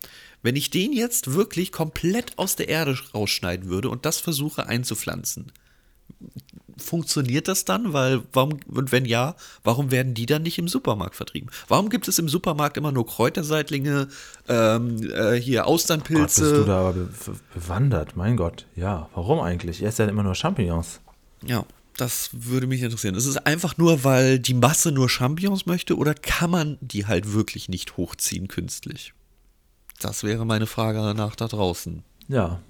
[0.42, 5.52] Wenn ich den jetzt wirklich komplett aus der Erde rausschneiden würde und das versuche einzupflanzen,
[6.78, 7.94] funktioniert das dann?
[7.94, 11.50] Weil, warum, und wenn ja, warum werden die dann nicht im Supermarkt vertrieben?
[11.68, 14.08] Warum gibt es im Supermarkt immer nur Kräuterseitlinge,
[14.48, 16.66] ähm, äh, hier Gott, bist du Austernpilze?
[16.66, 18.66] da aber be be- bewandert, mein Gott.
[18.76, 19.82] Ja, warum eigentlich?
[19.82, 21.00] Er ist ja immer nur Champignons.
[21.46, 21.66] Ja,
[21.98, 23.16] das würde mich interessieren.
[23.16, 27.34] Ist es einfach nur, weil die Masse nur Champignons möchte oder kann man die halt
[27.34, 29.14] wirklich nicht hochziehen künstlich?
[30.02, 32.04] Das wäre meine Frage nach da draußen.
[32.30, 32.62] Ja.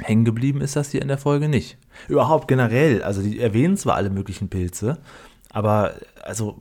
[0.00, 1.76] Hängen geblieben ist das hier in der Folge nicht.
[2.08, 4.98] Überhaupt generell, also die erwähnen zwar alle möglichen Pilze,
[5.50, 6.58] aber also,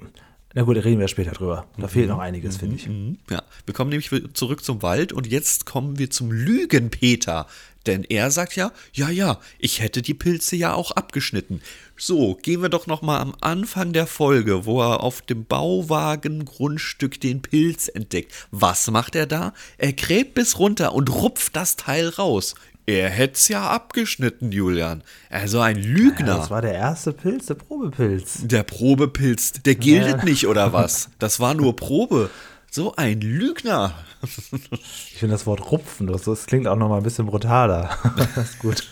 [0.54, 1.65] na gut, da reden wir später drüber.
[1.78, 2.88] Da fehlt noch einiges, finde ich.
[2.88, 3.17] Mhm.
[3.30, 7.48] Ja, wir kommen nämlich zurück zum Wald und jetzt kommen wir zum Lügenpeter.
[7.88, 11.62] Denn er sagt ja, ja, ja, ich hätte die Pilze ja auch abgeschnitten.
[11.98, 17.20] So, gehen wir doch noch mal am Anfang der Folge, wo er auf dem Bauwagengrundstück
[17.20, 18.34] den Pilz entdeckt.
[18.52, 19.54] Was macht er da?
[19.78, 22.54] Er gräbt bis runter und rupft das Teil raus.
[22.86, 25.04] Er hätt's ja abgeschnitten, Julian.
[25.30, 26.38] Also ein Ja, Lügner.
[26.38, 28.39] das war der erste Pilz, der Probepilz.
[28.48, 30.24] Der Probepilz, der giltet Ja.
[30.26, 31.10] nicht oder was?
[31.20, 32.30] Das war nur Probe.
[32.70, 33.94] So ein Lügner.
[34.24, 37.89] Ich finde das Wort rupfen, das, das klingt auch noch mal ein bisschen brutaler.
[38.36, 38.84] das ist gut.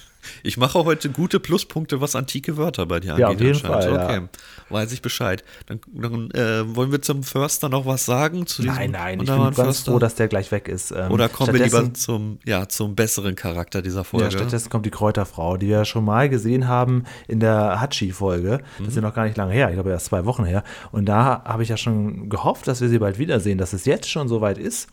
[0.43, 3.19] Ich mache heute gute Pluspunkte, was antike Wörter bei dir angeht.
[3.19, 3.59] Ja, auf jeden.
[3.59, 4.05] Fall, ja.
[4.05, 4.21] Okay,
[4.69, 5.43] weiß ich Bescheid.
[5.67, 8.45] Dann, dann äh, wollen wir zum Förster noch was sagen?
[8.45, 9.91] Zu Nein, nein, ich bin ganz Förster?
[9.91, 10.91] froh, dass der gleich weg ist.
[10.91, 14.25] Ähm, Oder kommen wir lieber zum, ja, zum besseren Charakter dieser Folge?
[14.25, 18.61] Ja, stattdessen kommt die Kräuterfrau, die wir ja schon mal gesehen haben in der Hachi-Folge.
[18.79, 20.63] Das ist ja noch gar nicht lange her, ich glaube erst zwei Wochen her.
[20.91, 24.09] Und da habe ich ja schon gehofft, dass wir sie bald wiedersehen, dass es jetzt
[24.09, 24.89] schon soweit ist.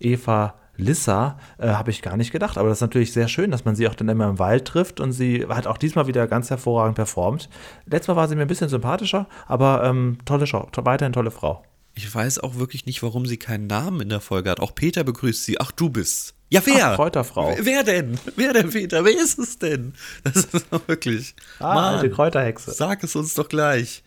[0.00, 3.64] Eva Lissa äh, habe ich gar nicht gedacht, aber das ist natürlich sehr schön, dass
[3.64, 6.50] man sie auch dann immer im Wald trifft und sie hat auch diesmal wieder ganz
[6.50, 7.48] hervorragend performt.
[7.86, 11.62] Letztes Mal war sie mir ein bisschen sympathischer, aber ähm, tolle to weiterhin tolle Frau.
[11.94, 14.60] Ich weiß auch wirklich nicht, warum sie keinen Namen in der Folge hat.
[14.60, 15.60] Auch Peter begrüßt sie.
[15.60, 16.34] Ach, du bist.
[16.48, 16.92] Ja, wer?
[16.92, 17.54] Ach, Kräuterfrau.
[17.58, 18.18] Wer- Wer denn?
[18.36, 19.04] Wer denn, Peter?
[19.04, 19.92] Wer ist es denn?
[20.24, 21.34] Das ist doch wirklich.
[21.58, 22.70] Ah, alte Kräuterhexe.
[22.72, 24.02] Sag es uns doch gleich.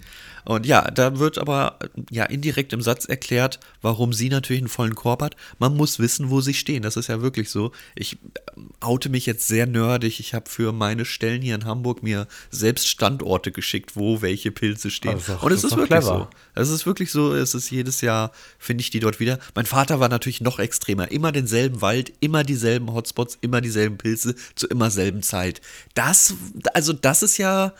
[0.45, 1.79] Und ja, da wird aber
[2.11, 5.35] ja indirekt im Satz erklärt, warum sie natürlich einen vollen Korb hat.
[5.59, 6.83] Man muss wissen, wo sie stehen.
[6.83, 7.71] Das ist ja wirklich so.
[7.95, 8.17] Ich
[8.55, 10.19] ähm, oute mich jetzt sehr nerdig.
[10.19, 14.91] Ich habe für meine Stellen hier in Hamburg mir selbst Standorte geschickt, wo welche Pilze
[14.91, 15.17] stehen.
[15.27, 16.29] Doch- Und es ist ist wirklich clever.
[16.53, 16.61] so.
[16.61, 19.39] Es ist wirklich so, es ist jedes Jahr, finde ich die dort wieder.
[19.55, 21.11] Mein Vater war natürlich noch extremer.
[21.11, 25.59] Immer denselben Wald, immer dieselben Hotspots, immer dieselben Pilze zu immer selben Zeit.
[25.95, 26.33] Das,
[26.73, 27.73] also das ist ja,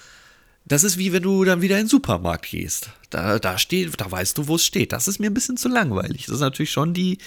[0.65, 2.89] das ist wie wenn du dann wieder in den Supermarkt gehst.
[3.10, 4.91] Da, da steht, da weißt du, wo es steht.
[4.91, 6.25] Das ist mir ein bisschen zu langweilig.
[6.25, 7.17] Das ist natürlich schon die,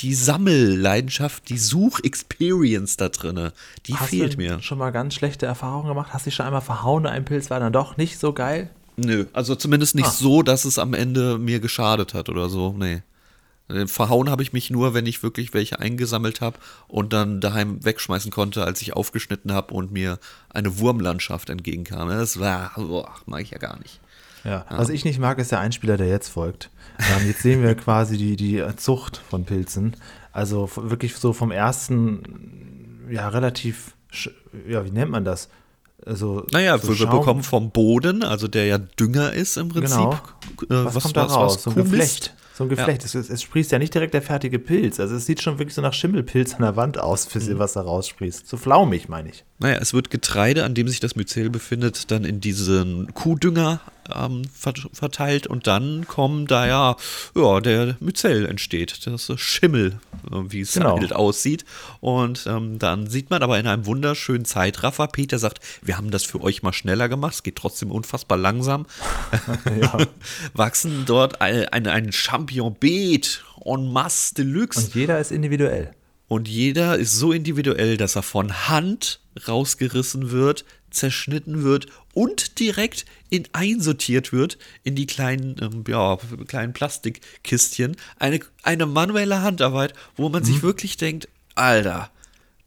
[0.00, 3.52] die Sammelleidenschaft, die Such-Experience da drinne.
[3.86, 4.62] Die Hast fehlt du mir.
[4.62, 6.12] schon mal ganz schlechte Erfahrungen gemacht?
[6.12, 8.70] Hast du dich schon einmal verhauen, ein Pilz war dann doch nicht so geil?
[8.96, 10.10] Nö, also zumindest nicht Ah.
[10.10, 12.74] so, dass es am Ende mir geschadet hat oder so.
[12.78, 13.02] Nee.
[13.68, 16.56] Äh, Verhauen habe ich mich nur, wenn ich wirklich welche eingesammelt habe
[16.88, 20.18] und dann daheim wegschmeißen konnte, als ich aufgeschnitten habe und mir
[20.50, 22.08] eine Wurmlandschaft entgegenkam.
[22.08, 24.00] Das war, boah, mag ich ja gar nicht.
[24.44, 24.66] Ja.
[24.70, 26.70] Was ich nicht mag, ist der Einspieler, der jetzt folgt.
[26.98, 29.96] Ähm, jetzt sehen wir quasi die, die Zucht von Pilzen.
[30.32, 33.94] Also wirklich so vom ersten, ja, relativ,
[34.68, 35.48] ja, wie nennt man das?
[36.04, 39.96] Also, Naja, so wir Schaum- bekommen vom Boden, also der ja Dünger ist im Prinzip.
[39.96, 40.82] Genau.
[40.88, 41.62] Äh, Was, kommt da raus?
[41.62, 41.76] so ein.
[41.76, 42.34] Geflecht.
[42.54, 43.04] So ein Geflecht.
[43.04, 45.00] Es, es, es sprießt ja nicht direkt der fertige Pilz.
[45.00, 47.58] Also es sieht schon wirklich so nach Schimmelpilz an der Wand aus, für Mhm.
[47.58, 48.46] was da raussprießt.
[48.46, 49.44] So flaumig, meine ich.
[49.58, 53.80] Naja, es wird Getreide, an dem sich das Myzel befindet, dann in diesen Kuhdünger
[54.14, 56.96] ähm, vert- verteilt und dann kommt da ja,
[57.34, 60.98] ja der Myzel entsteht, das Schimmel, äh, wie es Genau.
[60.98, 61.64] halt aussieht.
[62.00, 66.24] Und ähm, dann sieht man aber in einem wunderschönen Zeitraffer, Peter sagt, wir haben das
[66.24, 68.86] für euch mal schneller gemacht, es geht trotzdem unfassbar langsam,
[69.80, 69.98] Ja.
[70.54, 74.80] wachsen dort ein, ein, ein Champignon-Beet en masse deluxe.
[74.86, 75.92] Und jeder ist individuell.
[76.28, 83.04] Und jeder ist so individuell, dass er von Hand rausgerissen wird, zerschnitten wird und direkt
[83.32, 87.96] in einsortiert wird in die kleinen, ähm, ja, kleinen Plastikkistchen.
[88.18, 90.46] Eine, eine manuelle Handarbeit, wo man Mhm.
[90.46, 92.10] sich wirklich denkt, Alter,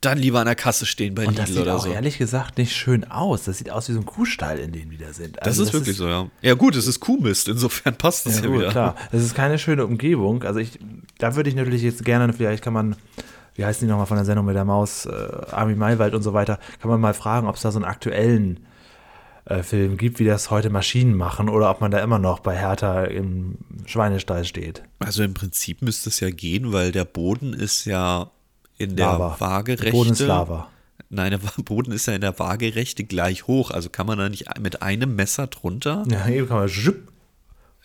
[0.01, 1.91] dann lieber an der Kasse stehen bei Und das Lidl sieht oder auch so.
[1.91, 3.43] ehrlich gesagt nicht schön aus.
[3.43, 5.37] Das sieht aus wie so ein Kuhstall, in dem wir da sind.
[5.37, 6.27] Das Also ist wirklich so, ja.
[6.41, 8.71] Ja gut, es ist Kuhmist, insofern passt es Ja, ja, gut, wieder.
[8.71, 8.95] klar.
[9.11, 10.43] Das ist keine schöne Umgebung.
[10.43, 10.79] Also ich,
[11.19, 12.95] da würde ich natürlich jetzt gerne, vielleicht kann man,
[13.55, 15.11] wie heißt die nochmal von der Sendung mit der Maus, äh,
[15.51, 18.65] Armin Maywald und so weiter, kann man mal fragen, ob es da so einen aktuellen
[19.45, 22.57] äh, Film gibt, wie das heute Maschinen machen oder ob man da immer noch bei
[22.57, 24.83] Hertha im Schweinestall steht.
[24.99, 28.31] Also im Prinzip müsste es ja gehen, weil der Boden ist ja
[28.77, 29.35] in der Lava.
[29.39, 29.85] Waagerechte.
[29.85, 30.67] Der Boden ist Lava.
[31.09, 33.71] Nein, der Boden ist ja in der Waagerechte gleich hoch.
[33.71, 36.03] Also kann man da nicht mit einem Messer drunter?
[36.09, 37.11] Ja, eben kann man schupp.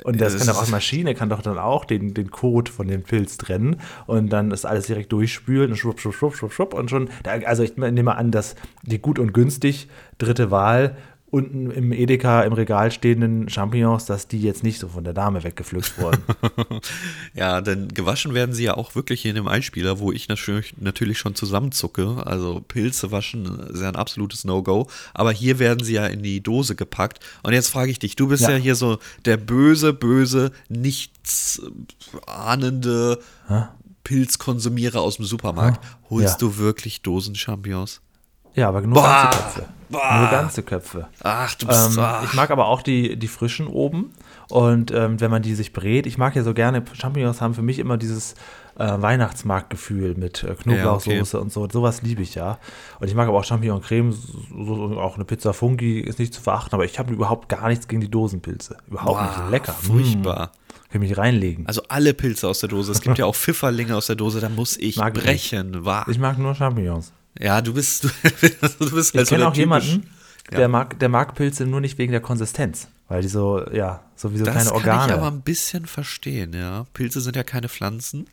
[0.02, 2.88] Und das, Das kann doch auch Maschine, kann doch dann auch den, den Code von
[2.88, 6.74] dem Pilz trennen und dann ist alles direkt durchspülen und schwupp, schwupp, schwupp, schwupp, schwupp
[6.74, 10.96] und schon, da, also ich nehme an, dass die gut und günstig dritte Wahl
[11.30, 15.42] unten im Edeka im Regal stehenden Champignons, dass die jetzt nicht so von der Dame
[15.44, 16.22] weggepflückt wurden.
[17.34, 21.18] Ja, denn gewaschen werden sie ja auch wirklich hier in dem Einspieler, wo ich natürlich,
[21.18, 22.22] schon zusammenzucke.
[22.26, 24.88] Also Pilze waschen ist ja ein absolutes No-Go.
[25.14, 27.20] Aber hier werden sie ja in die Dose gepackt.
[27.42, 28.56] Und jetzt frage ich dich, du bist ja, Ja.
[28.56, 33.20] hier so der böse, böse, nichts äh, ahnende
[34.04, 35.84] Pilzkonsumierer aus dem Supermarkt.
[36.10, 36.48] Holst Ja.
[36.48, 38.00] du wirklich Dosen Champignons?
[38.54, 39.30] Ja, aber nur Boah.
[39.30, 39.64] ganze Köpfe.
[39.88, 40.18] Boah.
[40.20, 41.08] Nur ganze Köpfe.
[41.22, 42.22] Ach, du bist Ähm, ach.
[42.24, 44.12] ich mag aber auch die, die frischen oben.
[44.48, 47.62] Und ähm, wenn man die sich brät, ich mag ja so gerne, Champignons haben für
[47.62, 48.34] mich immer dieses
[48.78, 51.68] äh, Weihnachtsmarktgefühl mit äh, Knoblauchsoße und so.
[51.68, 52.58] Sowas liebe ich ja.
[52.98, 56.40] Und ich mag aber auch Champignon-Creme, so, so, auch eine Pizza Fungi ist nicht zu
[56.40, 58.76] verachten, aber ich habe überhaupt gar nichts gegen die Dosenpilze.
[58.88, 59.50] Überhaupt Boah, nicht.
[59.50, 59.72] Lecker.
[59.72, 60.46] Furchtbar.
[60.46, 60.92] Mm.
[60.92, 61.66] Kann ich mich reinlegen.
[61.66, 62.90] Also alle Pilze aus der Dose.
[62.90, 65.84] Es gibt ja auch Pfifferlinge aus der Dose, da muss ich Mag ich brechen.
[65.84, 66.06] Wahr.
[66.08, 67.12] ich mag nur Champignons.
[67.38, 68.08] Ja, du bist, du,
[68.78, 70.10] du bist Ich halt so kenne der auch jemanden,
[70.50, 72.88] der, mag, der mag Pilze nur nicht wegen der Konsistenz.
[73.08, 75.12] Weil die so, ja, so wie so Das kleine kann Organe.
[75.12, 76.86] ich aber ein bisschen verstehen, ja.
[76.92, 78.28] Pilze sind ja keine Pflanzen.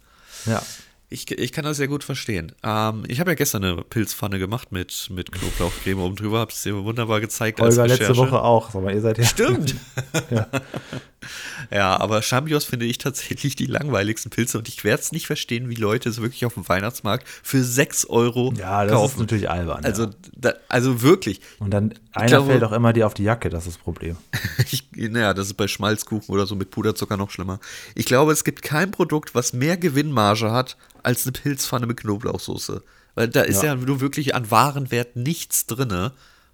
[0.45, 0.61] ja.
[1.09, 2.51] Ich, ich kann das sehr gut verstehen.
[2.63, 6.63] Ähm, ich habe ja gestern eine Pilzpfanne gemacht mit, mit Knoblauchcreme oben drüber, habe es
[6.63, 8.17] dir wunderbar gezeigt als Olga letzte.
[8.17, 8.71] Woche auch.
[8.71, 9.23] Sag mal, ihr seid ja.
[9.23, 9.75] Stimmt.
[10.29, 10.47] ja.
[11.71, 15.75] aber Champignons finde ich tatsächlich die langweiligsten Pilze und ich werde es nicht verstehen, wie
[15.75, 19.19] Leute es wirklich auf dem Weihnachtsmarkt für 6 Euro Ja, das ist kaufen.
[19.21, 19.83] natürlich albern.
[19.83, 20.09] also, ja.
[20.35, 21.41] da, also wirklich.
[21.59, 24.17] Und dann einer glaube- fällt auch immer dir auf die Jacke, das ist das Problem.
[24.71, 27.59] Ich, naja, das ist bei Schmalzkuchen oder so mit Puderzucker noch schlimmer.
[27.95, 32.83] Ich glaube, es gibt kein Produkt, was mehr Gewinnmarge hat als eine Pilzpfanne mit Knoblauchsoße.
[33.15, 33.75] Weil da ist ja, Ja.
[33.75, 36.11] nur wirklich an Warenwert nichts drinne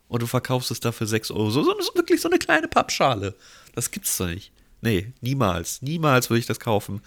[0.08, 1.50] und du verkaufst es dafür 6 Euro.
[1.50, 3.34] So, so, so wirklich so eine kleine Pappschale.
[3.74, 4.52] Das gibt's doch nicht.
[4.82, 5.82] Nee, niemals.
[5.82, 7.02] Niemals würde ich das kaufen.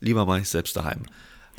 [0.00, 1.02] Lieber mache ich es selbst daheim.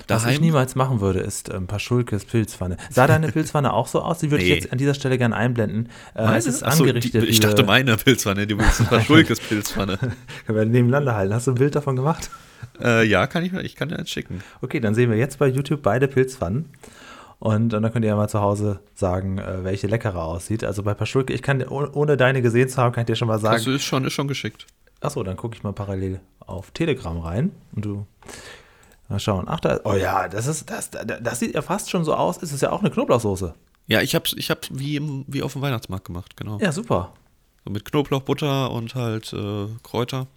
[0.08, 2.78] Was ich niemals machen würde, ist ähm, Paschulkes Pilzpfanne.
[2.89, 4.17] Sah deine Pilzpfanne auch so aus?
[4.19, 4.54] Die würde Nee.
[4.54, 5.89] ich jetzt an dieser Stelle gerne einblenden.
[6.15, 6.38] Äh, Meine?
[6.38, 7.22] es ist Ach so, angerichtet.
[7.24, 9.98] die, ich dachte meine Pilzpfanne, die willst du Schulkes Pilzpfanne.
[10.48, 11.34] Können wir nebeneinander halten.
[11.34, 12.32] Hast du ein Bild davon gemacht?
[12.82, 14.41] äh, ja, kann ich, ich kann dir eins schicken.
[14.62, 16.65] Okay, dann sehen wir jetzt bei YouTube beide Pilzpfannen.
[17.43, 20.63] Und, und dann könnt ihr ja mal zu Hause sagen, äh, welche leckerer aussieht.
[20.63, 23.27] Also bei Paschulke, ich kann, oh- ohne deine gesehen zu haben, kann ich dir schon
[23.27, 23.56] mal sagen.
[23.56, 24.65] Also ist schon, ist schon geschickt.
[25.01, 28.06] Achso, dann gucke ich mal parallel auf Telegram rein und du.
[29.10, 29.43] Mal schauen.
[29.49, 29.82] Ach, da.
[29.84, 30.69] Oh ja, das ist.
[30.69, 32.41] Das, das, sieht ja fast schon so aus.
[32.41, 33.53] Es ist ja auch eine Knoblauchsoße.
[33.88, 36.60] Ja, ich hab's, ich hab's wie, im, wie auf dem Weihnachtsmarkt gemacht, genau.
[36.62, 37.12] Ja, super.
[37.65, 40.27] So mit Knoblauch, Butter und halt äh, Kräuter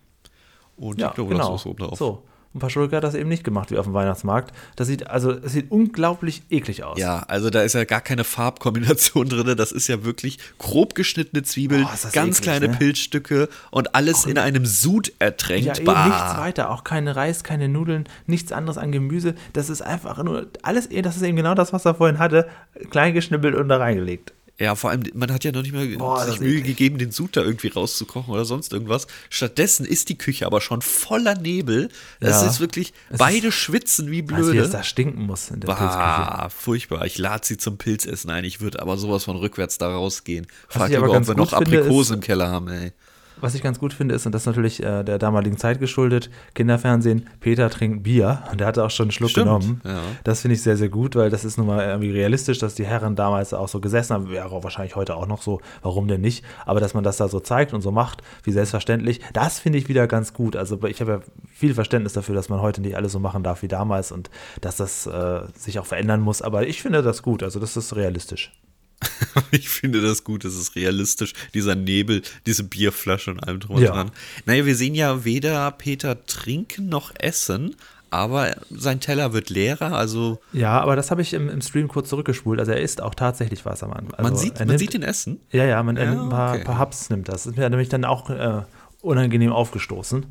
[0.77, 1.29] und Ja, die genau.
[1.29, 1.99] Knoblauchsoße oben drauf.
[1.99, 2.25] So.
[2.57, 4.51] Und Paschulke hat das eben nicht gemacht wie auf dem Weihnachtsmarkt.
[4.77, 6.99] Das sieht also, es sieht unglaublich eklig aus.
[6.99, 9.59] Ja, also da ist ja gar keine Farbkombination drin.
[9.59, 12.77] Das ist ja wirklich grob geschnittene Zwiebeln, das ganz eklig, kleine ne?
[12.79, 15.67] Pilzstücke und alles in einem Sud ertränkt.
[15.67, 16.07] Ja, eben Bah.
[16.07, 16.71] nichts weiter.
[16.71, 19.35] Auch keine Reis, keine Nudeln, nichts anderes an Gemüse.
[19.53, 22.49] Das ist einfach nur alles, das ist eben genau das, was er vorhin hatte.
[22.89, 24.33] Klein geschnippelt und da reingelegt.
[24.59, 26.97] Ja, vor allem, man hat ja noch nicht mal Boah, das sich ist Mühe gegeben,
[26.97, 29.07] den Sud da irgendwie rauszukochen oder sonst irgendwas.
[29.29, 31.91] Stattdessen ist die Küche aber schon voller Nebel.
[32.21, 32.47] Es Ja.
[32.47, 34.69] ist wirklich, Es beide schwitzen wie du, wie es blöde.
[34.71, 35.67] da stinken muss in der?
[35.69, 37.05] Bah, furchtbar.
[37.05, 38.45] Ich lade sie zum Pilzessen ein.
[38.45, 40.47] Ich würde aber sowas von rückwärts da rausgehen.
[40.69, 42.93] Frag ich aber lieber, ob wir noch Aprikosen ist- im Keller haben, ey.
[43.41, 46.31] Was ich ganz gut finde, ist, und das ist natürlich äh, der damaligen Zeit geschuldet,
[46.55, 49.81] Kinderfernsehen, Peter trinkt Bier und der hatte auch schon einen Schluck Stimmt, genommen.
[49.85, 50.01] ja.
[50.25, 52.87] Das finde ich sehr, sehr gut, weil das ist nun mal irgendwie realistisch, dass die
[52.87, 56.21] Herren damals auch so gesessen haben, wäre auch wahrscheinlich heute auch noch so, warum denn
[56.21, 56.45] nicht?
[56.65, 59.89] Aber dass man das da so zeigt und so macht, wie selbstverständlich, das finde ich
[59.89, 60.57] wieder ganz gut.
[60.57, 61.21] Also ich habe ja
[61.53, 64.77] viel Verständnis dafür, dass man heute nicht alles so machen darf wie damals und dass
[64.77, 68.53] das äh, sich auch verändern muss, aber ich finde das gut, also das ist realistisch.
[69.51, 73.83] Ich finde das gut, es ist realistisch, dieser Nebel, diese Bierflasche und allem drum und
[73.83, 73.93] Ja.
[73.93, 74.11] dran.
[74.47, 77.77] Naja, wir sehen ja weder Peter trinken noch essen,
[78.11, 82.09] aber sein Teller wird leerer, also Ja, aber das habe ich im, im Stream kurz
[82.09, 82.59] zurückgespult.
[82.59, 84.15] Also er isst auch tatsächlich was am Anfang.
[84.15, 85.41] Also man, sieht, man nimmt, sieht ihn essen.
[85.53, 86.65] Ja, ja, man, Ja, nimmt ein paar, okay.
[86.65, 87.47] paar Hubs nimmt das.
[87.47, 88.63] Ist mir nämlich dann auch äh,
[89.03, 90.25] unangenehm aufgestoßen.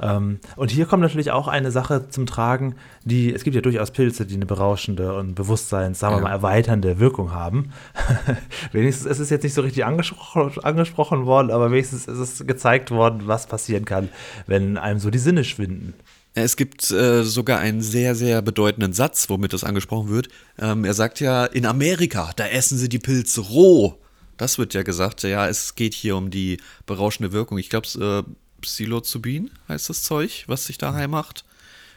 [0.00, 3.90] Ähm, und hier kommt natürlich auch eine Sache zum Tragen, die, es gibt ja durchaus
[3.90, 6.24] Pilze, die eine berauschende und Bewusstseins, sagen wir Ja.
[6.24, 7.72] mal, erweiternde Wirkung haben.
[8.72, 12.90] wenigstens ist es jetzt nicht so richtig angesprochen, angesprochen worden, aber wenigstens ist es gezeigt
[12.90, 14.08] worden, was passieren kann,
[14.46, 15.94] wenn einem so die Sinne schwinden.
[16.34, 20.28] Es gibt äh, sogar einen sehr, sehr bedeutenden Satz, womit das angesprochen wird.
[20.58, 23.94] Ähm, er sagt ja, in Amerika, da essen sie die Pilze roh.
[24.36, 27.58] Das wird ja gesagt, ja, es geht hier um die berauschende Wirkung.
[27.58, 31.44] Ich glaube, äh, Psilocybin heißt das Zeug, was sich da macht.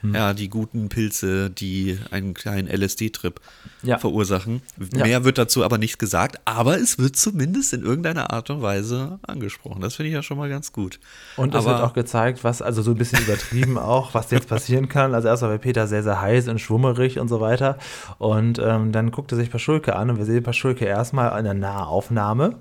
[0.02, 0.16] Hm.
[0.16, 3.40] Ja, die guten Pilze, die einen kleinen LSD-Trip
[3.84, 3.98] Ja.
[4.00, 4.62] verursachen.
[4.96, 5.06] Ja.
[5.06, 9.20] Mehr wird dazu aber nicht gesagt, aber es wird zumindest in irgendeiner Art und Weise
[9.26, 9.82] angesprochen.
[9.82, 11.00] Das finde ich ja schon mal ganz gut.
[11.38, 14.48] Und es aber, wird auch gezeigt, was, also so ein bisschen übertrieben auch, was jetzt
[14.50, 15.14] passieren kann.
[15.14, 17.78] Also erstmal war Peter sehr, sehr heiß und schwummerig und so weiter.
[18.18, 22.58] Und ähm, dann guckte sich Paschulke an und wir sehen Paschulke erstmal in der Nahaufnahme,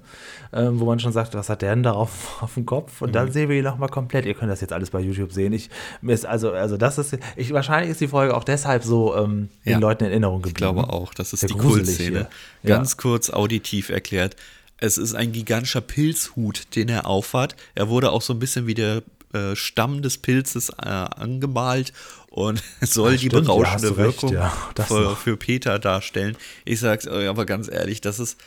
[0.53, 3.01] ähm, wo man schon sagt, was hat der denn da auf, dem Kopf?
[3.03, 3.13] Und Mhm.
[3.13, 4.27] dann sehen wir ihn nochmal komplett.
[4.27, 5.53] Ihr könnt das jetzt alles bei YouTube sehen.
[5.53, 5.71] Ich,
[6.03, 9.73] ist also, also das ist, ich, wahrscheinlich ist die Folge auch deshalb so ähm, den
[9.73, 9.79] Ja.
[9.79, 10.75] Leuten in Erinnerung Ich geblieben.
[10.75, 12.29] glaube auch, das ist Sehr die Kultszene.
[12.63, 12.69] hier.
[12.69, 14.37] Ganz kurz auditiv erklärt.
[14.79, 17.55] Es ist ein gigantischer Pilzhut, den er aufhat.
[17.75, 19.03] Er wurde auch so ein bisschen wie der
[19.35, 21.93] äh, Stamm des Pilzes äh, angemalt
[22.31, 24.53] und soll Ah, die stimmt, ja, berauschende hast du recht, Wirkung ja,
[24.87, 26.37] für, für Peter darstellen.
[26.65, 28.39] Ich sag's euch aber ganz ehrlich, das ist.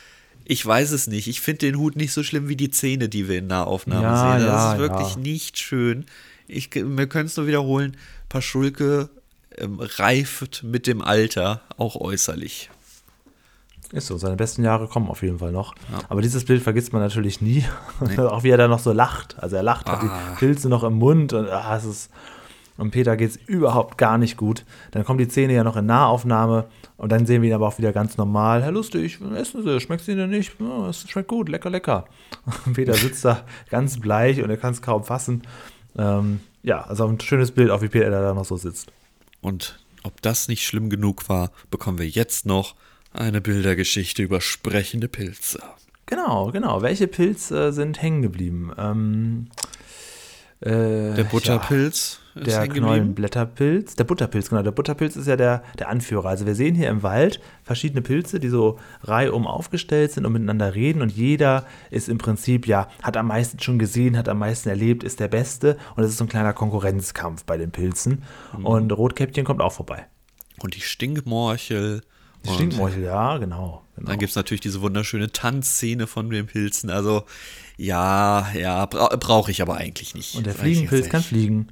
[0.45, 1.27] Ich weiß es nicht.
[1.27, 4.37] Ich finde den Hut nicht so schlimm wie die Zähne, die wir in Nahaufnahmen Ja,
[4.37, 4.45] sehen.
[4.47, 5.19] Das ja, ist wirklich ja.
[5.19, 6.05] nicht schön.
[6.47, 7.95] Ich, wir können es nur wiederholen.
[8.29, 9.09] Paschulke
[9.57, 12.69] ähm, reift mit dem Alter, auch äußerlich.
[13.91, 15.75] Ist so, seine besten Jahre kommen auf jeden Fall noch.
[16.09, 17.63] Aber dieses Bild vergisst man natürlich nie.
[18.17, 19.35] auch wie er da noch so lacht.
[19.37, 20.31] Also er lacht, hat Ah.
[20.33, 22.09] die Pilze noch im Mund und ah, es ist.
[22.77, 24.65] Und Peter geht es überhaupt gar nicht gut.
[24.91, 26.65] Dann kommen die Zähne ja noch in Nahaufnahme
[26.97, 28.63] und dann sehen wir ihn aber auch wieder ganz normal.
[28.63, 30.53] Herr Lustig, essen Sie, schmeckt es Ihnen nicht?
[30.59, 32.05] Ja, es schmeckt gut, lecker, lecker.
[32.65, 35.43] Und Peter sitzt da ganz bleich und er kann es kaum fassen.
[35.97, 38.91] Ähm, ja, also ein schönes Bild, auch wie Peter da noch so sitzt.
[39.41, 42.75] Und ob das nicht schlimm genug war, bekommen wir jetzt noch
[43.13, 45.61] eine Bildergeschichte über sprechende Pilze.
[46.05, 46.81] Genau, genau.
[46.81, 48.71] Welche Pilze sind hängen geblieben?
[48.77, 49.47] Ähm,
[50.65, 52.67] äh, Der Butterpilz ist der.
[52.67, 54.63] Knollenblätterpilz, der Butterpilz, genau.
[54.63, 56.29] Der Butterpilz ist ja der, der Anführer.
[56.29, 60.73] Also wir sehen hier im Wald verschiedene Pilze, die so reihum aufgestellt sind und miteinander
[60.73, 64.69] reden und jeder ist im Prinzip, ja, hat am meisten schon gesehen, hat am meisten
[64.69, 68.23] erlebt, ist der Beste und es ist so ein kleiner Konkurrenzkampf bei den Pilzen.
[68.57, 68.65] Mhm.
[68.65, 70.07] Und Rotkäppchen kommt auch vorbei.
[70.59, 72.01] Und die Stinkmorchel.
[72.45, 73.83] Die Stinkmorchel, ja, genau.
[73.95, 74.07] genau.
[74.09, 76.89] Dann gibt es natürlich diese wunderschöne Tanzszene von den Pilzen.
[76.89, 77.23] Also,
[77.77, 80.35] ja, ja, bra brauche ich aber eigentlich nicht.
[80.35, 81.67] und der Fliegenpilz kann fliegen.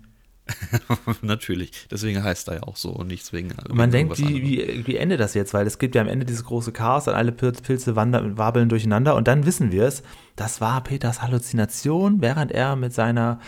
[1.22, 1.72] natürlich.
[1.90, 3.52] Deswegen heißt er ja auch so und nichts wegen.
[3.52, 5.54] Und man denkt, wie, wie, wie endet das jetzt?
[5.54, 8.68] Weil es gibt ja am Ende dieses große Chaos und alle Pil- Pilze wandern, wabeln
[8.70, 10.04] durcheinander und dann wissen wir es,
[10.36, 13.40] das war Peters Halluzination, während er mit seiner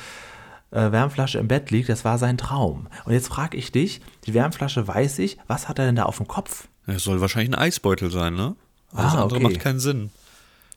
[0.71, 2.87] äh, Wärmflasche im Bett liegt, das war sein Traum.
[3.05, 6.17] Und jetzt frage ich dich, die Wärmflasche weiß ich, was hat er denn da auf
[6.17, 6.67] dem Kopf?
[6.87, 8.55] Es soll wahrscheinlich ein Eisbeutel sein, ne?
[8.93, 9.43] Alles Ah, andere okay.
[9.43, 10.11] macht keinen Sinn.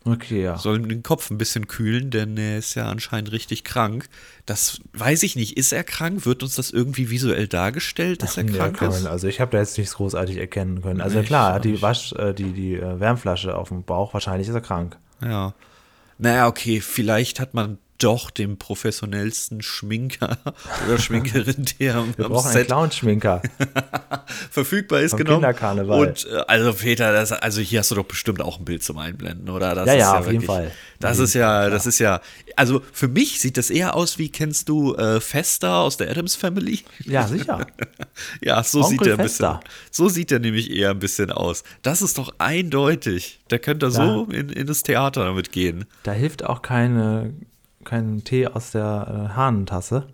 [0.09, 0.57] Okay, ja.
[0.57, 4.09] Soll den Kopf ein bisschen kühlen, denn er ist ja anscheinend richtig krank.
[4.47, 5.57] Das weiß ich nicht.
[5.57, 6.25] Ist er krank?
[6.25, 9.03] Wird uns das irgendwie visuell dargestellt, dass er Ja, krank ist?
[9.03, 11.01] man, also ich habe da jetzt nichts großartig erkennen können.
[11.01, 11.83] Also Nee, ich klar, er hat die nicht.
[11.83, 14.97] Wasch, äh, die, die äh, Wärmflasche auf dem Bauch, wahrscheinlich ist er krank.
[15.21, 15.55] Ja.
[16.19, 20.39] Naja, okay, vielleicht hat man doch den professionellsten Schminker
[20.87, 23.43] oder Schminkerin, der Wir am brauchen einen Set Clownschminker.
[24.57, 25.37] verfügbar ist, Vom genommen.
[25.43, 26.09] Kinderkarneval.
[26.09, 28.97] Und äh, also Peter, das, also hier hast du doch bestimmt auch ein Bild zum
[28.97, 29.75] Einblenden, oder?
[29.75, 30.73] Das Ja, ist ja, auf jeden Fall.
[30.99, 32.23] Das ist ja, das ist ja,
[32.57, 36.37] also für mich sieht das eher aus wie, kennst du äh, Fester aus der Adams
[36.37, 36.81] Family?
[37.05, 37.67] Ja, sicher.
[38.41, 39.59] Ja, so Onkel sieht er ein bisschen.
[39.91, 41.65] So sieht er nämlich eher ein bisschen aus.
[41.83, 43.41] Das ist doch eindeutig.
[43.51, 45.85] Der könnte so in, in das Theater damit gehen.
[46.03, 47.35] Da hilft auch keine,
[47.85, 50.07] kein Tee aus der äh, Hahnentasse.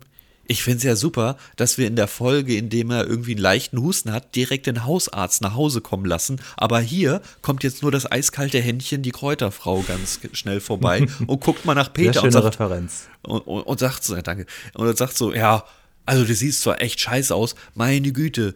[0.46, 3.40] Ich finde es ja super, dass wir in der Folge, in dem er irgendwie einen
[3.40, 6.40] leichten Husten hat, direkt den Hausarzt nach Hause kommen lassen.
[6.56, 11.64] Aber hier kommt jetzt nur das eiskalte Händchen, die Kräuterfrau, ganz schnell vorbei und guckt
[11.64, 13.08] mal nach Peter und sagt, Referenz.
[13.22, 15.64] und, und, und sagt so, ja, danke, und sagt so, ja,
[16.06, 18.54] also du siehst zwar echt scheiße aus, meine Güte,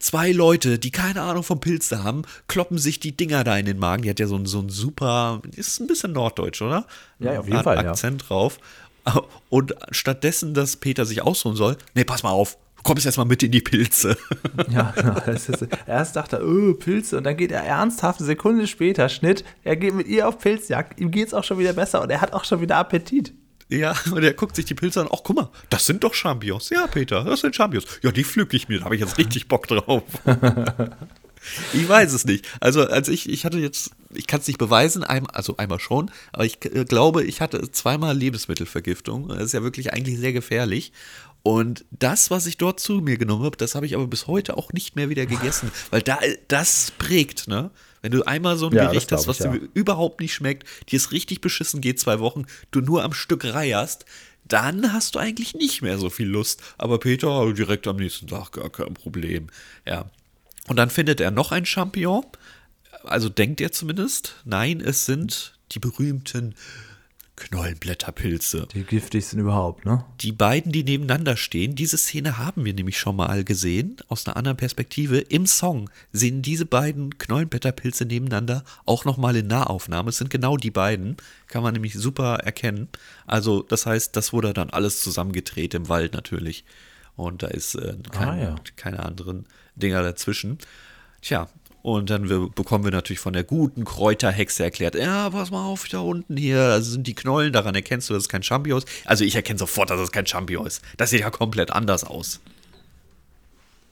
[0.00, 3.78] zwei Leute, die keine Ahnung vom Pilze haben, kloppen sich die Dinger da in den
[3.78, 4.02] Magen.
[4.02, 6.86] Die hat ja so ein, so ein super, ist ein bisschen norddeutsch, oder?
[7.20, 7.90] Ja, auf jeden Hat Fall, ja.
[7.90, 8.58] Akzent drauf.
[9.48, 13.42] Und stattdessen, dass Peter sich ausruhen soll, nee, pass mal auf, du kommst erstmal mit
[13.42, 14.16] in die Pilze.
[14.70, 15.18] Ja, genau.
[15.20, 15.50] Ist,
[15.86, 17.18] erst dachte er, oh, Pilze.
[17.18, 21.00] Und dann geht er ernsthaft eine Sekunde später, Schnitt, er geht mit ihr auf Pilzjagd.
[21.00, 23.32] Ihm geht es auch schon wieder besser und er hat auch schon wieder Appetit.
[23.70, 25.08] Ja, und er guckt sich die Pilze an.
[25.12, 26.70] Ach, guck mal, das sind doch Champignons.
[26.70, 28.00] Ja, Peter, das sind Champignons.
[28.02, 28.80] Ja, die pflück ich mir.
[28.80, 30.02] Da habe ich jetzt richtig Bock drauf.
[31.72, 32.48] ich weiß es nicht.
[32.60, 36.10] Also, als ich, ich hatte jetzt, ich kann es nicht beweisen, ein, also einmal schon,
[36.32, 39.28] aber ich äh, glaube, ich hatte zweimal Lebensmittelvergiftung.
[39.28, 40.92] Das ist ja wirklich eigentlich sehr gefährlich.
[41.42, 44.58] Und das, was ich dort zu mir genommen habe, das habe ich aber bis heute
[44.58, 47.70] auch nicht mehr wieder gegessen, weil da das prägt, ne?
[48.02, 49.68] Wenn du einmal so ein Ja, Gericht hast, was ich, dir ja.
[49.74, 54.06] überhaupt nicht schmeckt, dir es richtig beschissen geht, zwei Wochen, du nur am Stück reierst,
[54.46, 56.62] dann hast du eigentlich nicht mehr so viel Lust.
[56.78, 59.48] Aber Peter, direkt am nächsten Tag, gar kein Problem.
[59.86, 60.06] Ja.
[60.66, 62.24] Und dann findet er noch ein Champignon.
[63.04, 64.36] Also denkt er zumindest.
[64.44, 66.54] Nein, es sind die berühmten
[67.36, 68.68] Knollenblätterpilze.
[68.74, 70.04] Die giftigsten überhaupt, ne?
[70.20, 74.36] Die beiden, die nebeneinander stehen, diese Szene haben wir nämlich schon mal gesehen, aus einer
[74.36, 75.18] anderen Perspektive.
[75.18, 80.10] Im Song sehen diese beiden Knollenblätterpilze nebeneinander auch nochmal in Nahaufnahme.
[80.10, 81.16] Es sind genau die beiden,
[81.46, 82.88] kann man nämlich super erkennen.
[83.26, 86.64] Also, das heißt, das wurde dann alles zusammengedreht im Wald natürlich.
[87.16, 88.56] Und da ist äh, kein, Ah, ja.
[88.76, 90.58] keine anderen Dinger dazwischen.
[91.22, 91.48] Tja,
[91.82, 95.88] und dann wir, bekommen wir natürlich von der guten Kräuterhexe erklärt, ja, pass mal auf,
[95.88, 98.88] da unten hier, da sind die Knollen, daran erkennst du, dass es kein Champignon ist.
[99.06, 100.82] Also ich erkenne sofort, dass es kein Champignon ist.
[100.96, 102.40] Das sieht ja komplett anders aus.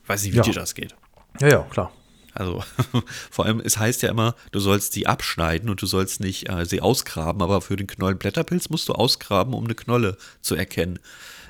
[0.07, 0.43] Weiß nicht, wie Ja.
[0.43, 0.95] dir das geht.
[1.39, 1.91] Ja, ja, klar.
[2.33, 2.63] Also
[3.31, 6.65] vor allem, es heißt ja immer, du sollst die abschneiden und du sollst nicht äh,
[6.65, 10.99] sie ausgraben, aber für den Knollenblätterpilz musst du ausgraben, um eine Knolle zu erkennen.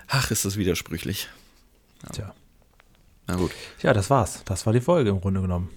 [0.07, 1.27] Ach, ist das widersprüchlich.
[2.13, 2.33] Tja.
[3.27, 3.51] Na gut.
[3.83, 4.41] Ja, das war's.
[4.45, 5.69] Das war die Folge im Grunde genommen.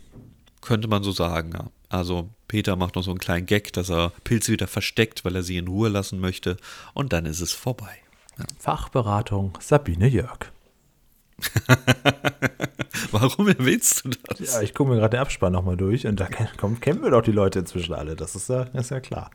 [0.63, 1.67] Könnte man so sagen, ja.
[1.91, 5.43] Also Peter macht noch so einen kleinen Gag, dass er Pilze wieder versteckt, weil er
[5.43, 6.57] sie in Ruhe lassen möchte.
[6.95, 7.99] Und dann ist es vorbei.
[8.59, 10.51] Fachberatung Sabine Jörg.
[13.11, 14.55] Warum erwähnst du das?
[14.55, 17.11] Ja, ich gucke mir gerade den Abspann nochmal durch und da ken- komm, kennen wir
[17.11, 18.17] doch die Leute inzwischen alle.
[18.17, 19.31] Das ist ja, ist ja klar.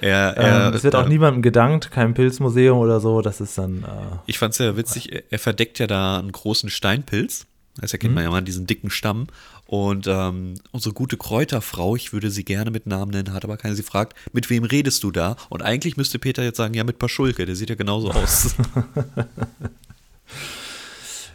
[0.00, 0.36] Er,
[0.68, 3.20] Ähm, es wird auch äh, niemandem gedankt, kein Pilzmuseum oder so.
[3.20, 3.82] Das ist dann.
[3.84, 7.46] Äh, Ich fand es ja witzig, er, er verdeckt ja da einen großen Steinpilz.
[7.76, 9.26] Das erkennt man ja mal, diesen dicken Stamm.
[9.66, 13.74] Und ähm, unsere gute Kräuterfrau, ich würde sie gerne mit Namen nennen, hat aber keine,
[13.74, 15.36] sie fragt, mit wem redest du da?
[15.48, 18.54] Und eigentlich müsste Peter jetzt sagen, ja, mit Paschulke, der sieht ja genauso aus.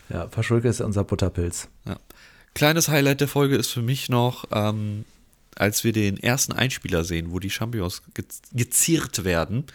[0.10, 1.68] ja, Paschulke ist ja unser Butterpilz.
[1.86, 1.98] Ja.
[2.54, 5.06] Kleines Highlight der Folge ist für mich noch, ähm,
[5.56, 8.24] als wir den ersten Einspieler sehen, wo die Champignons ge
[8.54, 9.66] geziert werden,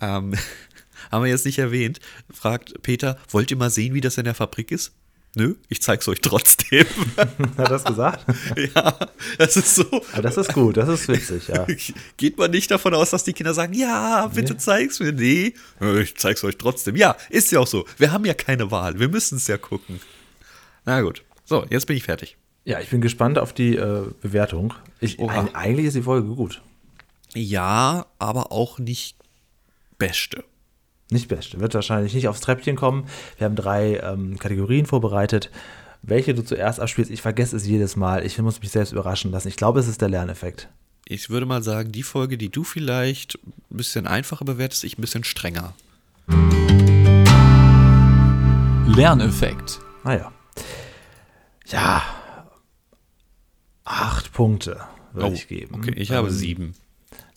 [0.00, 0.34] ähm,
[1.10, 2.00] haben wir jetzt nicht erwähnt,
[2.30, 4.92] fragt Peter, wollt ihr mal sehen, wie das in der Fabrik ist?
[5.34, 6.86] Nö, ich zeig's euch trotzdem.
[7.56, 8.26] Hat das gesagt?
[8.74, 8.98] ja,
[9.38, 9.84] das ist so.
[10.12, 11.66] Aber das ist gut, das ist witzig, ja.
[12.18, 14.58] Geht man nicht davon aus, dass die Kinder sagen, ja, bitte Nee.
[14.58, 15.12] zeig's mir.
[15.12, 15.54] Nee,
[16.02, 16.96] ich zeig's euch trotzdem.
[16.96, 17.86] Ja, ist ja auch so.
[17.96, 18.98] Wir haben ja keine Wahl.
[18.98, 20.00] Wir müssen es ja gucken.
[20.84, 21.22] Na gut.
[21.46, 22.36] So, jetzt bin ich fertig.
[22.64, 24.74] Ja, ich bin gespannt auf die äh, Bewertung.
[25.00, 26.60] Ich, eigentlich ist die Folge gut.
[27.34, 29.16] Ja, aber auch nicht
[29.98, 30.44] beste.
[31.12, 31.60] Nicht beste.
[31.60, 33.06] Wird wahrscheinlich nicht aufs Treppchen kommen.
[33.38, 35.50] Wir haben drei ähm, Kategorien vorbereitet.
[36.02, 38.26] Welche du zuerst abspielst, ich vergesse es jedes Mal.
[38.26, 39.48] Ich muss mich selbst überraschen lassen.
[39.48, 40.68] Ich glaube, es ist der Lerneffekt.
[41.06, 43.38] Ich würde mal sagen, die Folge, die du vielleicht
[43.70, 45.74] ein bisschen einfacher bewertest, ich ein bisschen strenger.
[48.86, 49.80] Lerneffekt.
[50.04, 50.32] Naja.
[51.66, 52.02] Ja.
[53.84, 54.80] Acht Punkte
[55.12, 55.74] würde ich geben.
[55.74, 56.74] Oh, okay, ich habe Ähm, sieben.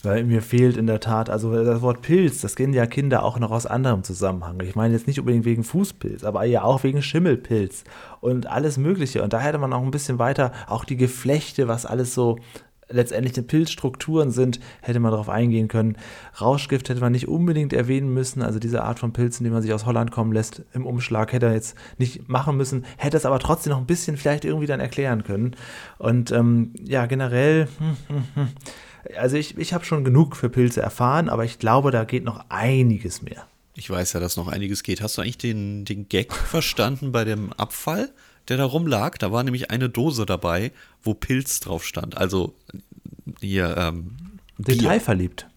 [0.06, 3.40] Weil mir fehlt in der Tat, also das Wort Pilz, das kennen ja Kinder auch
[3.40, 4.60] noch aus anderem Zusammenhang.
[4.62, 7.84] Ich meine jetzt nicht unbedingt wegen Fußpilz, aber ja auch wegen Schimmelpilz
[8.22, 9.24] und alles Mögliche.
[9.24, 12.38] Und da hätte man auch ein bisschen weiter, auch die Geflechte, was alles so
[12.90, 15.98] letztendlich die Pilzstrukturen sind, hätte man darauf eingehen können.
[16.40, 19.74] Rauschgift hätte man nicht unbedingt erwähnen müssen, also diese Art von Pilzen, die man sich
[19.74, 23.40] aus Holland kommen lässt, im Umschlag hätte er jetzt nicht machen müssen, hätte es aber
[23.40, 25.56] trotzdem noch ein bisschen vielleicht irgendwie dann erklären können.
[25.98, 28.48] Und ähm, ja, generell, hm, hm, hm.
[29.18, 32.46] Also ich, ich habe schon genug für Pilze erfahren, aber ich glaube, da geht noch
[32.50, 33.48] einiges mehr.
[33.76, 35.02] Ich weiß ja, dass noch einiges geht.
[35.02, 38.12] Hast du eigentlich den, den Gag verstanden bei dem Abfall?
[38.48, 39.18] der da rumlag.
[39.18, 40.72] Da war nämlich eine Dose dabei,
[41.04, 42.18] wo Pilz drauf stand.
[42.18, 42.56] Also
[43.42, 44.18] hier, ähm.
[44.58, 45.48] Detailverliebt.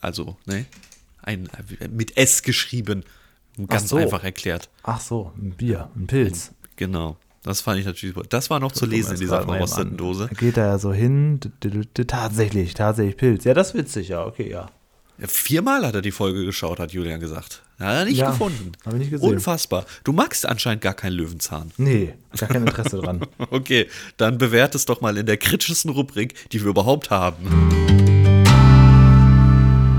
[0.00, 0.66] Also, ne?
[1.22, 1.48] Ein,
[1.90, 3.04] mit S geschrieben.
[3.66, 3.96] Ganz so.
[3.96, 4.70] einfach erklärt.
[4.82, 6.52] Ach so, ein Bier, ein Pilz.
[6.76, 7.18] Genau.
[7.42, 8.26] Das fand ich natürlich super.
[8.28, 9.96] Das war noch zu lesen in dieser verrosteten.
[9.96, 10.28] Dose.
[10.28, 11.40] Da geht er ja so hin.
[12.06, 13.44] Tatsächlich, tatsächlich Pilz.
[13.44, 14.68] Ja, das ist witzig, ja, okay, ja.
[15.18, 17.62] Ja, Viermal hat er die Folge geschaut, hat Julian gesagt.
[17.78, 18.72] Hat er nicht Ja, gefunden.
[18.84, 19.28] hab ich nicht gesehen.
[19.34, 19.84] Unfassbar.
[20.04, 21.70] Du magst anscheinend gar keinen Löwenzahn.
[21.78, 23.20] Nee, gar kein Interesse dran.
[23.50, 23.86] Okay,
[24.18, 27.46] dann bewert es doch mal in der kritischsten Rubrik, die wir überhaupt haben.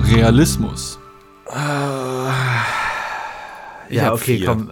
[0.06, 1.00] Realismus.
[3.90, 4.46] Ja, hab okay, vier.
[4.46, 4.72] komm.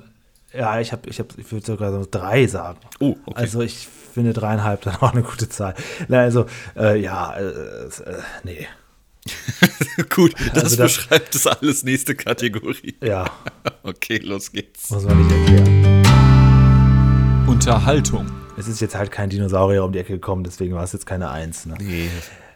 [0.54, 2.80] Ja, ich, hab, ich, hab, ich würde sogar so drei sagen.
[3.00, 3.39] Oh, okay.
[3.41, 5.76] Also ich finde dreieinhalb dann auch eine gute Zahl.
[6.08, 6.45] Na, also,
[6.76, 7.89] äh, ja, äh, äh,
[8.43, 8.68] nee.
[10.10, 11.84] Gut, das Also das- beschreibt es alles.
[11.84, 12.95] Nächste Kategorie.
[13.04, 13.26] Ja,
[13.84, 14.89] Okay, los geht's.
[14.89, 16.04] muss man nicht erklären.
[17.47, 18.28] Unterhaltung.
[18.58, 21.30] Es ist jetzt halt kein Dinosaurier um die Ecke gekommen, deswegen war es jetzt keine
[21.30, 21.66] Eins.
[21.66, 21.76] Ne?
[21.80, 22.10] Nee.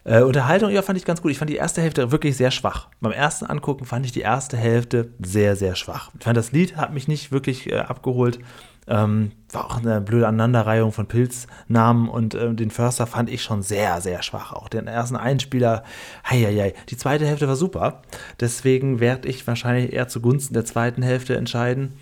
[0.06, 1.32] Äh, Unterhaltung, ja, fand ich ganz gut.
[1.32, 2.90] Ich fand die erste Hälfte wirklich sehr schwach.
[3.00, 6.12] Beim ersten Angucken fand ich die erste Hälfte sehr, sehr schwach.
[6.18, 8.40] Ich fand, das Lied hat mich nicht wirklich äh, abgeholt.
[8.86, 13.62] Ähm, war auch eine blöde Aneinanderreihung von Pilznamen und äh, den Förster fand ich schon
[13.62, 14.52] sehr, sehr schwach.
[14.52, 15.86] Auch den ersten Einspieler,
[16.30, 16.74] heieiei.
[16.90, 18.02] Die zweite Hälfte war super.
[18.42, 21.94] Deswegen werde ich wahrscheinlich eher zugunsten der zweiten Hälfte entscheiden.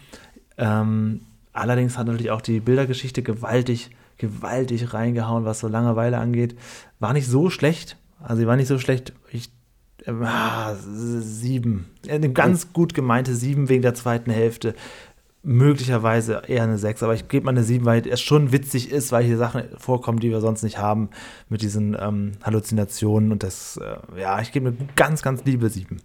[0.57, 1.21] Ähm,
[1.53, 3.91] allerdings hat natürlich auch die Bildergeschichte gewaltig,
[4.21, 6.55] gewaltig reingehauen, was so Langeweile angeht.
[6.99, 7.97] War nicht so schlecht.
[8.21, 9.13] Also, sie war nicht so schlecht.
[9.31, 9.51] Ich,
[10.07, 11.87] ah, sieben.
[12.07, 14.75] Eine ganz gut gemeinte sieben wegen der zweiten Hälfte.
[15.43, 19.11] Möglicherweise eher eine sechs, aber ich gebe mal eine sieben, weil es schon witzig ist,
[19.11, 21.09] weil hier Sachen vorkommen, die wir sonst nicht haben,
[21.49, 25.97] mit diesen ähm, Halluzinationen und das, äh, ja, ich gebe eine ganz, ganz liebe sieben.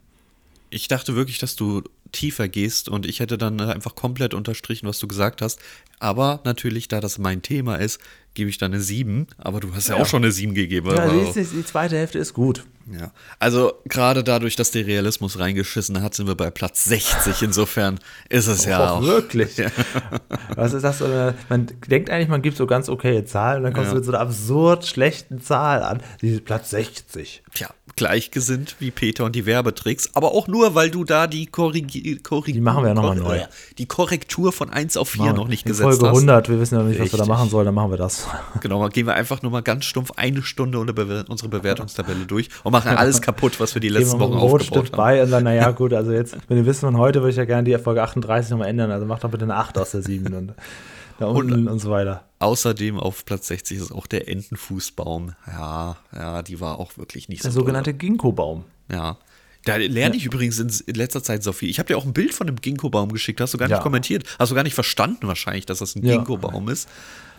[0.71, 1.83] Ich dachte wirklich, dass du
[2.13, 5.59] tiefer gehst und ich hätte dann einfach komplett unterstrichen, was du gesagt hast.
[5.99, 8.01] Aber natürlich, da das mein Thema ist,
[8.35, 9.27] gebe ich dann eine 7.
[9.39, 10.03] Aber du hast ja, Ja.
[10.03, 10.91] auch schon eine 7 gegeben.
[10.91, 12.65] Ja, aber- die, die, zweite Hälfte ist gut.
[12.93, 17.43] Ja, also gerade dadurch, dass der Realismus reingeschissen hat, sind wir bei Platz 60.
[17.43, 17.99] Insofern
[18.29, 19.03] ist es ja Och, auch.
[19.03, 19.57] wirklich.
[20.55, 21.03] Was ist das?
[21.03, 23.93] eine- Man denkt eigentlich, man gibt so ganz okaye Zahlen und dann kommst Ja.
[23.95, 26.03] du mit so einer absurd schlechten Zahl an.
[26.21, 27.43] Die ist Platz 60.
[27.55, 32.18] Tja, gleichgesinnt wie Peter und die Werbetricks, aber auch nur, weil du da die Korrigi
[32.22, 33.40] Korrig Die machen wir ja noch mal neu.
[33.78, 35.38] Die Korrektur von 1 auf 4 Machen wir.
[35.38, 36.16] noch nicht gesetzt Folge hast.
[36.16, 37.28] 100, wir wissen ja noch nicht, was wir da Richtig.
[37.28, 38.26] machen sollen, dann machen wir das.
[38.61, 42.72] Genau, dann gehen wir einfach nur mal ganz stumpf eine Stunde unsere Bewertungstabelle durch und
[42.72, 44.97] machen alles kaputt, was wir die letzten Wochen aufgebaut Rotstift haben.
[44.97, 47.44] bei und dann, naja, gut, also jetzt, wenn ihr wisst von heute, würde ich ja
[47.44, 48.90] gerne die Folge 38 nochmal ändern.
[48.90, 50.55] Also macht doch bitte eine 8 aus der 7 und
[51.19, 52.25] da unten und, so weiter.
[52.39, 55.35] Außerdem auf Platz 60 ist auch der Entenfußbaum.
[55.47, 58.64] Ja, ja, die war auch wirklich nicht so Der sogenannte Ginkgo-Baum.
[58.91, 59.17] Ja.
[59.64, 61.69] Da lerne ich übrigens in, letzter Zeit so viel.
[61.69, 63.83] Ich habe dir auch ein Bild von dem Ginkgo-Baum geschickt, hast du gar nicht Ja.
[63.83, 64.25] kommentiert.
[64.39, 66.14] Hast du gar nicht verstanden wahrscheinlich, dass das ein Ja.
[66.14, 66.89] Ginkgo-Baum ist.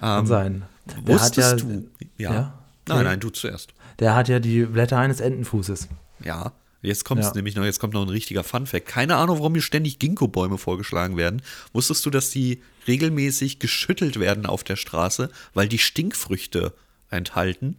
[0.02, 0.64] Kann Ähm, sein.
[1.06, 1.88] Der wusstest ja, du?
[2.18, 2.34] Ja.
[2.34, 2.54] Ja?
[2.90, 3.74] Nein, nein, du zuerst.
[4.00, 5.88] Der hat ja die Blätter eines Entenfußes.
[6.24, 6.52] Ja.
[6.82, 7.34] Jetzt kommt es Ja.
[7.36, 8.86] nämlich noch, jetzt kommt noch ein richtiger Funfact.
[8.88, 11.42] Keine Ahnung, warum mir ständig Ginkgo-Bäume vorgeschlagen werden.
[11.74, 16.74] Wusstest du, dass die regelmäßig geschüttelt werden auf der Straße, weil die Stinkfrüchte
[17.10, 17.78] enthalten?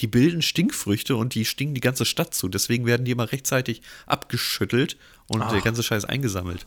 [0.00, 2.48] Die bilden Stinkfrüchte und die stinken die ganze Stadt zu.
[2.48, 4.96] Deswegen werden die immer rechtzeitig abgeschüttelt
[5.28, 6.66] und der ganze Scheiß eingesammelt.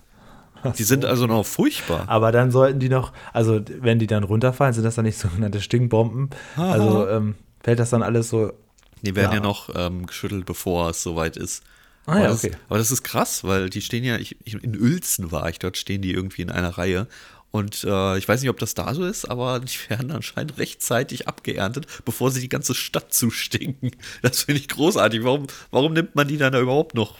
[0.78, 2.06] Die sind also noch furchtbar.
[2.08, 5.62] Aber dann sollten die noch, also wenn die dann runterfallen, sind das dann nicht sogenannte
[5.62, 6.30] Stinkbomben.
[6.56, 8.54] Also ähm, fällt das dann alles so.
[9.02, 9.44] Die werden ja, Ja.
[9.44, 11.64] noch ähm, geschüttelt, bevor es soweit ist.
[12.06, 12.56] Ah aber, ja, das, okay.
[12.70, 16.02] aber das ist krass, weil die stehen ja, ich, in Uelzen war ich, dort stehen
[16.02, 17.08] die irgendwie in einer Reihe.
[17.52, 21.28] Und äh, ich weiß nicht, ob das da so ist, aber die werden anscheinend rechtzeitig
[21.28, 23.92] abgeerntet, bevor sie die ganze Stadt zustinken.
[24.22, 25.24] Das finde ich großartig.
[25.24, 27.18] Warum, warum nimmt man die dann da überhaupt noch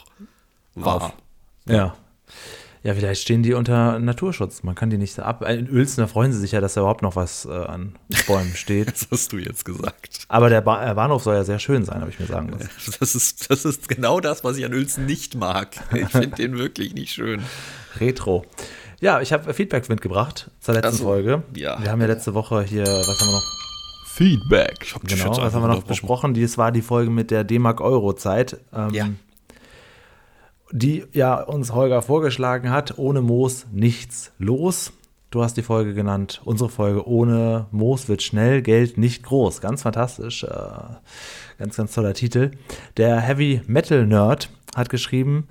[0.76, 0.96] wahr?
[1.02, 1.14] Auf.
[1.68, 1.98] Ja.
[2.88, 4.64] Ja, vielleicht stehen die unter Naturschutz.
[4.64, 5.42] Man kann die nicht ab.
[5.46, 8.56] In Uelzen, da freuen sie sich ja, dass da überhaupt noch was äh, an Bäumen
[8.56, 8.88] steht.
[8.94, 10.20] Das hast du jetzt gesagt.
[10.30, 12.70] Aber der ba äh, Bahnhof soll ja sehr schön sein, habe ich mir sagen lassen.
[12.98, 15.76] Das ist, das ist genau das, was ich an Uelzen nicht mag.
[15.94, 17.42] Ich finde den wirklich nicht schön.
[18.00, 18.46] Retro.
[19.02, 21.44] Ja, ich habe Feedback mitgebracht zur letzten Ach so, Folge.
[21.58, 21.84] ja.
[21.84, 23.58] Wir haben ja letzte Woche hier, was haben wir noch?
[24.14, 24.96] Feedback.
[25.04, 26.34] Genau, was haben wir noch besprochen?
[26.34, 28.62] Dies war die Folge mit der D-Mark-Euro-Zeit.
[28.74, 29.10] Ähm, Ja.
[30.72, 32.98] Die ja uns Holger vorgeschlagen hat.
[32.98, 34.92] Ohne Moos nichts los.
[35.30, 36.42] Du hast die Folge genannt.
[36.46, 39.60] Unsere Folge ohne Moos wird schnell, Geld nicht groß.
[39.60, 40.44] Ganz fantastisch.
[40.44, 40.50] Äh,
[41.58, 42.52] ganz, ganz toller Titel.
[42.96, 45.48] Der Heavy Metal Nerd hat geschrieben: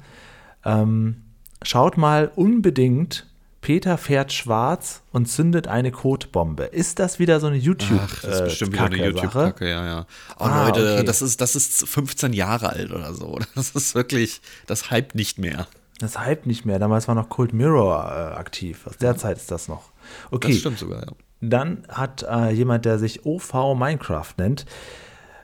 [0.64, 1.22] ähm,
[1.62, 3.26] Schaut mal unbedingt.
[3.66, 6.66] Peter fährt schwarz und zündet eine Kotbombe.
[6.66, 7.98] Ist das wieder so eine YouTube?
[8.00, 8.96] Ach, das ist äh, bestimmt wieder eine?
[8.96, 10.06] YouTube-Kacke, ja, ja.
[10.38, 11.04] Oh, Ah, Leute, okay.
[11.04, 13.40] das, ist, das ist 15 Jahre alt oder so.
[13.56, 15.66] Das ist wirklich, das hype nicht mehr.
[15.98, 16.78] Das hype nicht mehr.
[16.78, 18.86] Damals war noch Cold Mirror äh, aktiv.
[18.86, 19.90] Aus der Zeit ist das noch.
[20.30, 20.52] Okay.
[20.52, 21.12] Das stimmt sogar, ja.
[21.40, 24.64] Dann hat äh, jemand, der sich OV Minecraft nennt,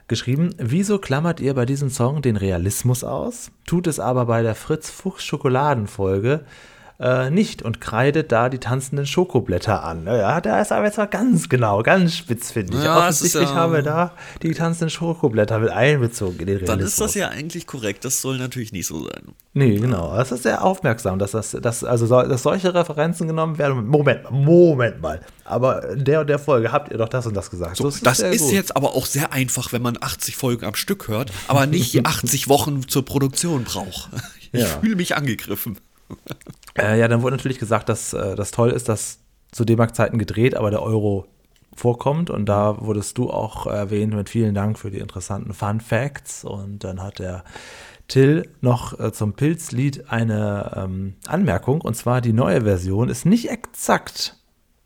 [0.07, 4.55] geschrieben, wieso klammert ihr bei diesem Song den Realismus aus, tut es aber bei der
[4.55, 6.45] Fritz Fuchs Schokoladenfolge
[7.03, 10.05] äh, nicht und kreidet da die tanzenden Schokoblätter an.
[10.07, 12.83] Ja, da ist aber jetzt mal ganz genau, ganz spitz, finde ich.
[12.83, 16.67] Ja, ist Offensichtlich ja- haben wir da die tanzenden Schokoblätter mit einbezogen in den Realismus.
[16.77, 18.05] Dann ist das ja eigentlich korrekt.
[18.05, 19.33] Das soll natürlich nicht so sein.
[19.53, 20.15] Nee, genau.
[20.15, 23.85] Das ist sehr aufmerksam, dass das, dass, also so, dass solche Referenzen genommen werden.
[23.85, 25.19] Moment, Moment mal.
[25.43, 27.75] Aber in der und der Folge habt ihr doch das und das gesagt.
[27.75, 28.53] So, das ist gut.
[28.53, 32.47] jetzt aber auch sehr einfach, wenn man 80 Folgen am Stück hört, aber nicht 80
[32.47, 34.09] Wochen zur Produktion braucht.
[34.53, 34.67] Ich Ja.
[34.79, 35.77] fühle mich angegriffen.
[36.77, 39.19] Äh, ja, dann wurde natürlich gesagt, dass äh, das toll ist, dass
[39.51, 41.27] zu D-Mark-Zeiten gedreht, aber der Euro
[41.75, 42.29] vorkommt.
[42.29, 46.43] Und da wurdest du auch erwähnt mit vielen Dank für die interessanten Fun Facts.
[46.43, 47.43] Und dann hat der
[48.07, 51.81] Till noch äh, zum Pilzlied eine ähm, Anmerkung.
[51.81, 54.37] Und zwar die neue Version ist nicht exakt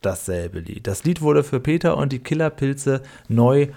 [0.01, 0.87] dasselbe Lied.
[0.87, 3.69] Das Lied wurde für Peter und die Killerpilze neu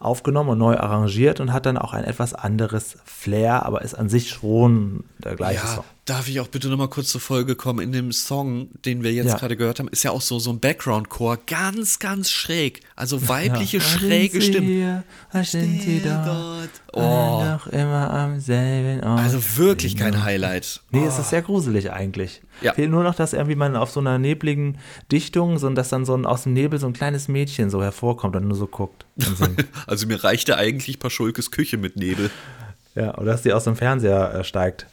[0.00, 4.08] aufgenommen und neu arrangiert und hat dann auch ein etwas anderes Flair, aber ist an
[4.08, 5.84] sich schon der gleiche Ja, Song.
[6.10, 7.78] Darf ich auch bitte nochmal kurz zur Folge kommen?
[7.80, 9.36] In dem Song, den wir jetzt Ja.
[9.36, 12.80] gerade gehört haben, ist ja auch so, so ein Background-Chor, ganz, ganz schräg.
[12.96, 13.82] Also weibliche, Ja.
[13.82, 14.66] schräge Stimmen.
[14.66, 15.04] hier?
[15.32, 16.26] Was sind Sie dort?
[16.26, 16.70] dort?
[16.92, 17.00] Oh.
[17.00, 17.44] Oh.
[17.44, 19.20] Doch immer am selben Ort.
[19.20, 20.80] Also wirklich kein Highlight.
[20.90, 22.42] Nee, es ist sehr gruselig eigentlich.
[22.60, 22.74] Ja.
[22.74, 24.78] Fehlt nur noch, dass irgendwie man auf so einer nebligen
[25.12, 28.34] Dichtung, so dass dann so ein, aus dem Nebel so ein kleines Mädchen so hervorkommt
[28.36, 29.06] und nur so guckt.
[29.86, 32.30] Also mir reichte eigentlich Paschulkes Küche mit Nebel.
[32.96, 34.86] ja, oder dass die aus dem Fernseher äh, steigt.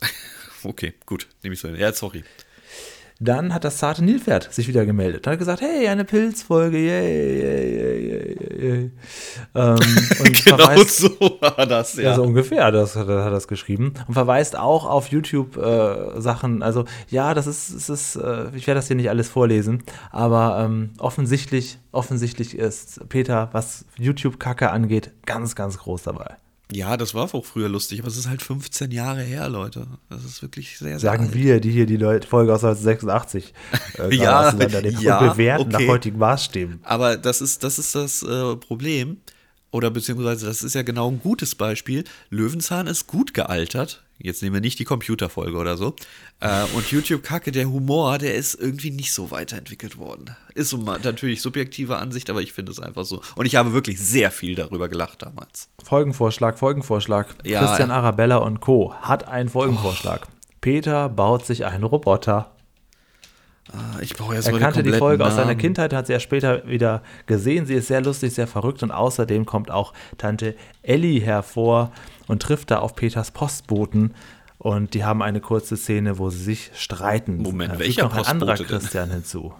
[0.64, 1.76] Okay, gut, nehme ich so hin.
[1.78, 2.24] Ja, sorry.
[3.22, 5.26] Dann hat das zarte Nilpferd sich wieder gemeldet.
[5.26, 8.90] Hat gesagt, hey, eine Pilzfolge, yay, yay, yay, yay, yay.
[9.54, 9.74] Ähm,
[10.20, 11.10] und Genau verweist- so
[11.42, 12.14] war das, Ja, ja.
[12.14, 13.92] so ungefähr, das hat, er- hat das geschrieben.
[14.08, 16.62] Und verweist auch auf YouTube-Sachen.
[16.62, 20.62] also, ja, das ist, es ist äh, ich werde das hier nicht alles vorlesen, aber
[20.64, 26.36] ähm, offensichtlich, offensichtlich ist Peter, was YouTube-Kacke angeht, ganz, ganz groß dabei.
[26.72, 29.86] Ja, das war auch früher lustig, aber es ist halt 15 Jahre her, Leute.
[30.08, 31.34] Das ist wirklich sehr, sehr Sagen alt.
[31.34, 33.54] wir, die hier die Leute, Folge aus 1986
[33.98, 35.84] äh, Ja, ja, und bewerten okay.
[35.84, 36.80] nach heutigen Maßstäben.
[36.82, 39.18] Aber das ist das, ist das äh, Problem.
[39.72, 42.04] Oder beziehungsweise, das ist ja genau ein gutes Beispiel.
[42.28, 44.02] Löwenzahn ist gut gealtert.
[44.22, 45.94] Jetzt nehmen wir nicht die Computerfolge oder so.
[46.40, 50.36] Äh, und YouTube-Kacke, der Humor, der ist irgendwie nicht so weiterentwickelt worden.
[50.54, 53.22] Ist natürlich subjektive Ansicht, aber ich finde es einfach so.
[53.36, 55.68] Und ich habe wirklich sehr viel darüber gelacht damals.
[55.82, 57.34] Folgenvorschlag, Folgenvorschlag.
[57.44, 57.90] Ja, Christian.
[57.90, 58.94] Arabella und Co.
[58.94, 60.26] hat einen Folgenvorschlag.
[60.60, 62.54] Peter baut sich einen Roboter.
[63.72, 65.42] Ah, Ich brauche jetzt Er kannte die Folge aus Namen.
[65.48, 67.66] seiner Kindheit, hat sie ja später wieder gesehen.
[67.66, 71.92] Sie ist sehr lustig, sehr verrückt und außerdem kommt auch Tante Ellie hervor
[72.26, 74.14] und trifft da auf Peters Postboten.
[74.58, 77.38] Und die haben eine kurze Szene, wo sie sich streiten.
[77.42, 78.66] Moment, Da welcher fügt noch ein anderer denn?
[78.66, 79.54] Christian hinzu.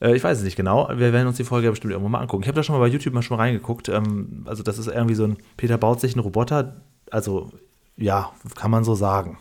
[0.00, 0.88] Äh, Ich weiß es nicht genau.
[0.94, 2.42] Wir werden uns die Folge ja bestimmt irgendwo mal angucken.
[2.42, 3.88] Ich habe da schon mal bei YouTube mal schon reingeguckt.
[3.88, 6.76] Ähm, Also, das ist irgendwie so ein Peter baut sich einen Roboter.
[7.10, 7.50] Also,
[7.96, 9.38] ja, kann man so sagen.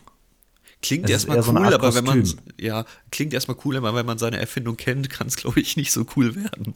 [0.82, 2.44] Klingt erstmal so cool, Art aber wenn man Kostüm.
[2.60, 5.92] ja, klingt erstmal cool, aber wenn man seine Erfindung kennt, kann es glaube ich nicht
[5.92, 6.76] so cool werden.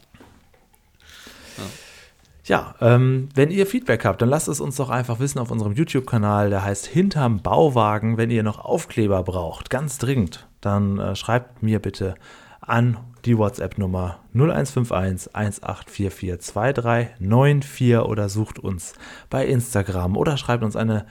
[2.50, 5.74] Ja, ähm, wenn ihr Feedback habt, dann lasst es uns doch einfach wissen auf unserem
[5.74, 8.18] YouTube-Kanal, der heißt Hinterm Bauwagen.
[8.18, 12.16] Wenn ihr noch Aufkleber braucht, ganz dringend, dann äh, schreibt mir bitte
[12.60, 18.94] an die WhatsApp-Nummer 0151 1844 2394 oder sucht uns
[19.30, 21.06] bei Instagram oder schreibt uns eine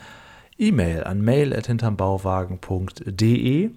[0.59, 3.71] E-Mail an mail.hintermbauwagen.de.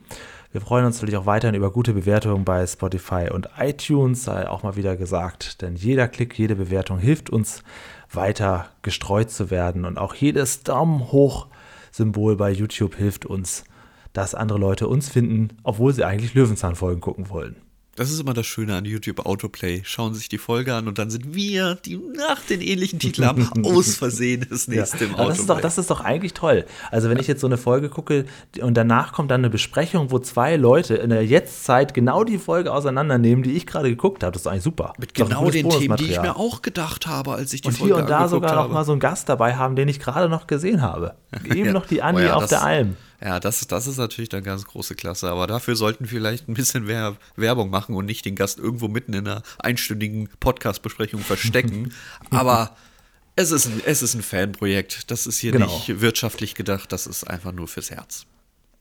[0.52, 4.64] Wir freuen uns natürlich auch weiterhin über gute Bewertungen bei Spotify und iTunes, sei auch
[4.64, 7.64] mal wieder gesagt, denn jeder Klick, jede Bewertung hilft uns
[8.12, 11.48] weiter gestreut zu werden und auch jedes Daumen hoch
[11.92, 13.64] Symbol bei YouTube hilft uns,
[14.14, 17.56] dass andere Leute uns finden, obwohl sie eigentlich Löwenzahnfolgen gucken wollen.
[17.96, 19.82] Das ist immer das Schöne an YouTube Autoplay.
[19.84, 23.50] Schauen sich die Folge an und dann sind wir, die nach den ähnlichen Titel haben,
[23.66, 25.62] aus Versehen das nächste im aber das, ist doch, Autoplay.
[25.62, 26.66] das ist doch eigentlich toll.
[26.90, 28.26] Also wenn ich jetzt so eine Folge gucke
[28.62, 32.72] und danach kommt dann eine Besprechung, wo zwei Leute in der Jetztzeit genau die Folge
[32.72, 34.94] auseinandernehmen, die ich gerade geguckt habe, das ist eigentlich super.
[34.98, 37.94] Mit genau den Themen, die ich mir auch gedacht habe, als ich die und Folge
[37.96, 38.68] hier und da sogar habe.
[38.70, 41.16] noch mal so einen Gast dabei haben, den ich gerade noch gesehen habe.
[41.44, 41.74] Eben Ja.
[41.74, 42.96] noch die Oh Anni ja, auf der Alm.
[43.24, 45.30] Ja, das, das ist natürlich dann ganz große Klasse.
[45.30, 48.88] Aber dafür sollten wir vielleicht ein bisschen mehr Werbung machen und nicht den Gast irgendwo
[48.88, 51.94] mitten in einer einstündigen Podcast-Besprechung verstecken.
[52.32, 52.76] aber
[53.36, 55.12] es ist, ein, es ist ein Fanprojekt.
[55.12, 55.68] Das ist hier Genau.
[55.68, 56.92] nicht wirtschaftlich gedacht.
[56.92, 58.26] Das ist einfach nur fürs Herz.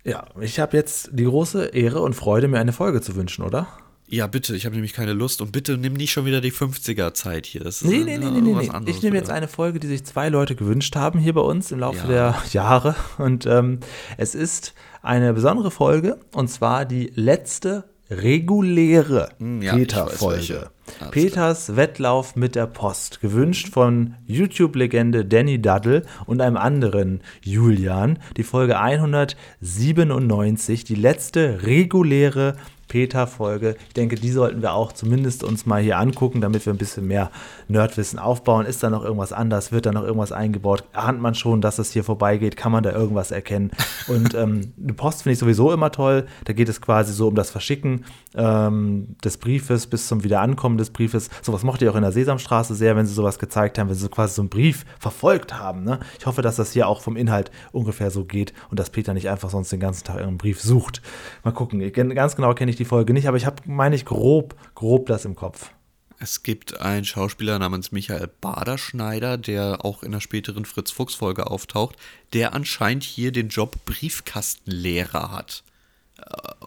[0.04, 3.68] Ja, ich habe jetzt die große Ehre und Freude, mir eine Folge zu wünschen, oder?
[4.12, 7.46] Ja, bitte, ich habe nämlich keine Lust und bitte nimm nicht schon wieder die 50er-Zeit
[7.46, 7.62] hier.
[7.62, 8.54] Das ist Nee, nee, nee, äh, nee, nee.
[8.56, 8.90] was nee.
[8.90, 11.78] Ich nehme jetzt eine Folge, die sich zwei Leute gewünscht haben hier bei uns im
[11.78, 12.06] Laufe Ja.
[12.08, 12.96] der Jahre.
[13.18, 13.78] Und ähm,
[14.16, 20.70] es ist eine besondere Folge und zwar die letzte reguläre Hm, ja, Peter-Folge.
[21.12, 28.18] Peters Wettlauf mit der Post, gewünscht von YouTube-Legende Danny Duddle und einem anderen Julian.
[28.36, 32.56] Die Folge 197, die letzte reguläre
[32.90, 33.76] Peter-Folge.
[33.88, 37.06] Ich denke, die sollten wir auch zumindest uns mal hier angucken, damit wir ein bisschen
[37.06, 37.30] mehr
[37.68, 38.66] Nerdwissen aufbauen.
[38.66, 39.72] Ist da noch irgendwas anders?
[39.72, 40.84] Wird da noch irgendwas eingebaut?
[40.92, 42.56] Ahnt man schon, dass es hier vorbeigeht?
[42.56, 43.70] Kann man da irgendwas erkennen?
[44.08, 46.26] Und ähm, eine Post finde ich sowieso immer toll.
[46.44, 50.90] Da geht es quasi so um das Verschicken ähm, des Briefes bis zum Wiederankommen des
[50.90, 51.30] Briefes.
[51.42, 54.02] Sowas mochte ich auch in der Sesamstraße sehr, wenn sie sowas gezeigt haben, wenn sie
[54.02, 55.84] so quasi so einen Brief verfolgt haben.
[55.84, 56.00] Ne?
[56.18, 59.30] Ich hoffe, dass das hier auch vom Inhalt ungefähr so geht und dass Peter nicht
[59.30, 61.02] einfach sonst den ganzen Tag irgendeinen Brief sucht.
[61.44, 61.80] Mal gucken.
[61.92, 65.24] Ganz genau kenne ich die Folge nicht, aber ich habe, meine ich, grob, grob das
[65.24, 65.70] im Kopf.
[66.18, 71.46] Es gibt einen Schauspieler namens Michael Baderschneider, der auch in der späteren Fritz Fuchs Folge
[71.50, 71.96] auftaucht,
[72.34, 75.62] der anscheinend hier den Job Briefkastenlehrer hat.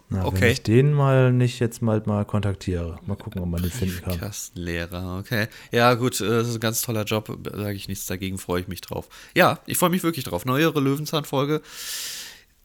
[0.08, 0.50] Na, Wenn Okay.
[0.50, 2.98] ich den mal nicht jetzt mal, mal kontaktiere.
[3.06, 4.14] Mal gucken, ob man den finden kann.
[4.14, 5.46] Briefkastenlehrer, okay.
[5.70, 8.68] Ja, gut, äh, das ist ein ganz toller Job, sage ich nichts dagegen, freue ich
[8.68, 9.08] mich drauf.
[9.36, 10.44] Ja, ich freue mich wirklich drauf.
[10.44, 11.62] Neuere Löwenzahn-Folge.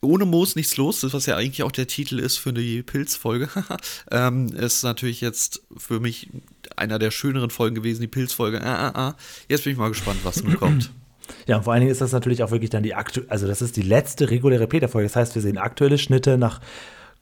[0.01, 3.49] Ohne Moos nichts los, das was ja eigentlich auch der Titel ist für die Pilzfolge,
[4.11, 6.29] ähm, ist natürlich jetzt für mich
[6.77, 8.61] einer der schöneren Folgen gewesen, die Pilzfolge.
[8.63, 9.15] Ah, ah, ah.
[9.49, 10.91] Jetzt bin ich mal gespannt, was nun kommt.
[11.45, 13.61] Ja, und vor allen Dingen ist das natürlich auch wirklich dann die aktu also das
[13.61, 15.07] ist die letzte reguläre Peter-Folge.
[15.07, 16.59] Das heißt, wir sehen aktuelle Schnitte nach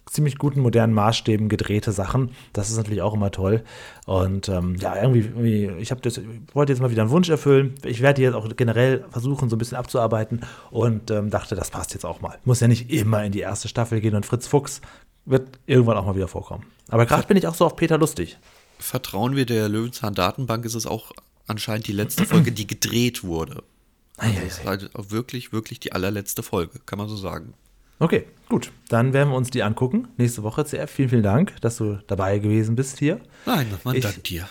[0.09, 2.31] ziemlich guten modernen Maßstäben gedrehte Sachen.
[2.53, 3.63] Das ist natürlich auch immer toll.
[4.05, 7.75] Und ähm, ja, irgendwie, irgendwie ich das, ich wollte jetzt mal wieder einen Wunsch erfüllen.
[7.83, 10.41] Ich werde jetzt auch generell versuchen, so ein bisschen abzuarbeiten
[10.71, 12.37] und ähm, dachte, das passt jetzt auch mal.
[12.45, 14.81] Muss ja nicht immer in die erste Staffel gehen und Fritz Fuchs
[15.25, 16.65] wird irgendwann auch mal wieder vorkommen.
[16.89, 18.37] Aber gerade bin ich auch so auf Peter lustig.
[18.79, 21.11] Vertrauen wir der Löwenzahn-Datenbank, ist es auch
[21.47, 23.63] anscheinend die letzte Folge, die gedreht wurde.
[24.17, 27.53] Also das ist halt auch wirklich, wirklich die allerletzte Folge, kann man so sagen.
[27.99, 28.71] Okay, gut.
[28.89, 30.07] Dann werden wir uns die angucken.
[30.17, 30.89] Nächste Woche, CF.
[30.89, 33.19] Vielen, vielen Dank, dass du dabei gewesen bist hier.
[33.45, 34.47] Nein, man dankt dir.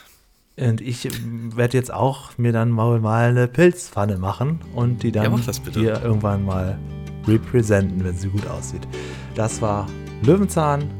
[0.59, 1.07] Und ich
[1.55, 5.78] werde jetzt auch mir dann mal, mal eine Pilzpfanne machen und die Ja, dann bitte.
[5.78, 6.78] hier irgendwann mal
[7.26, 8.86] representen, wenn sie gut aussieht.
[9.34, 9.86] Das war
[10.22, 10.90] Löwenzahn,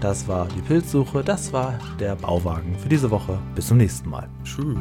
[0.00, 3.38] das war die Pilzsuche, das war der Bauwagen für diese Woche.
[3.54, 4.28] Bis zum nächsten Mal.
[4.44, 4.78] Tschüss.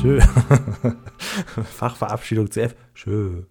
[0.02, 0.18] Tschö.
[1.76, 2.74] Fachverabschiedung CF.
[2.94, 3.44] Tschö.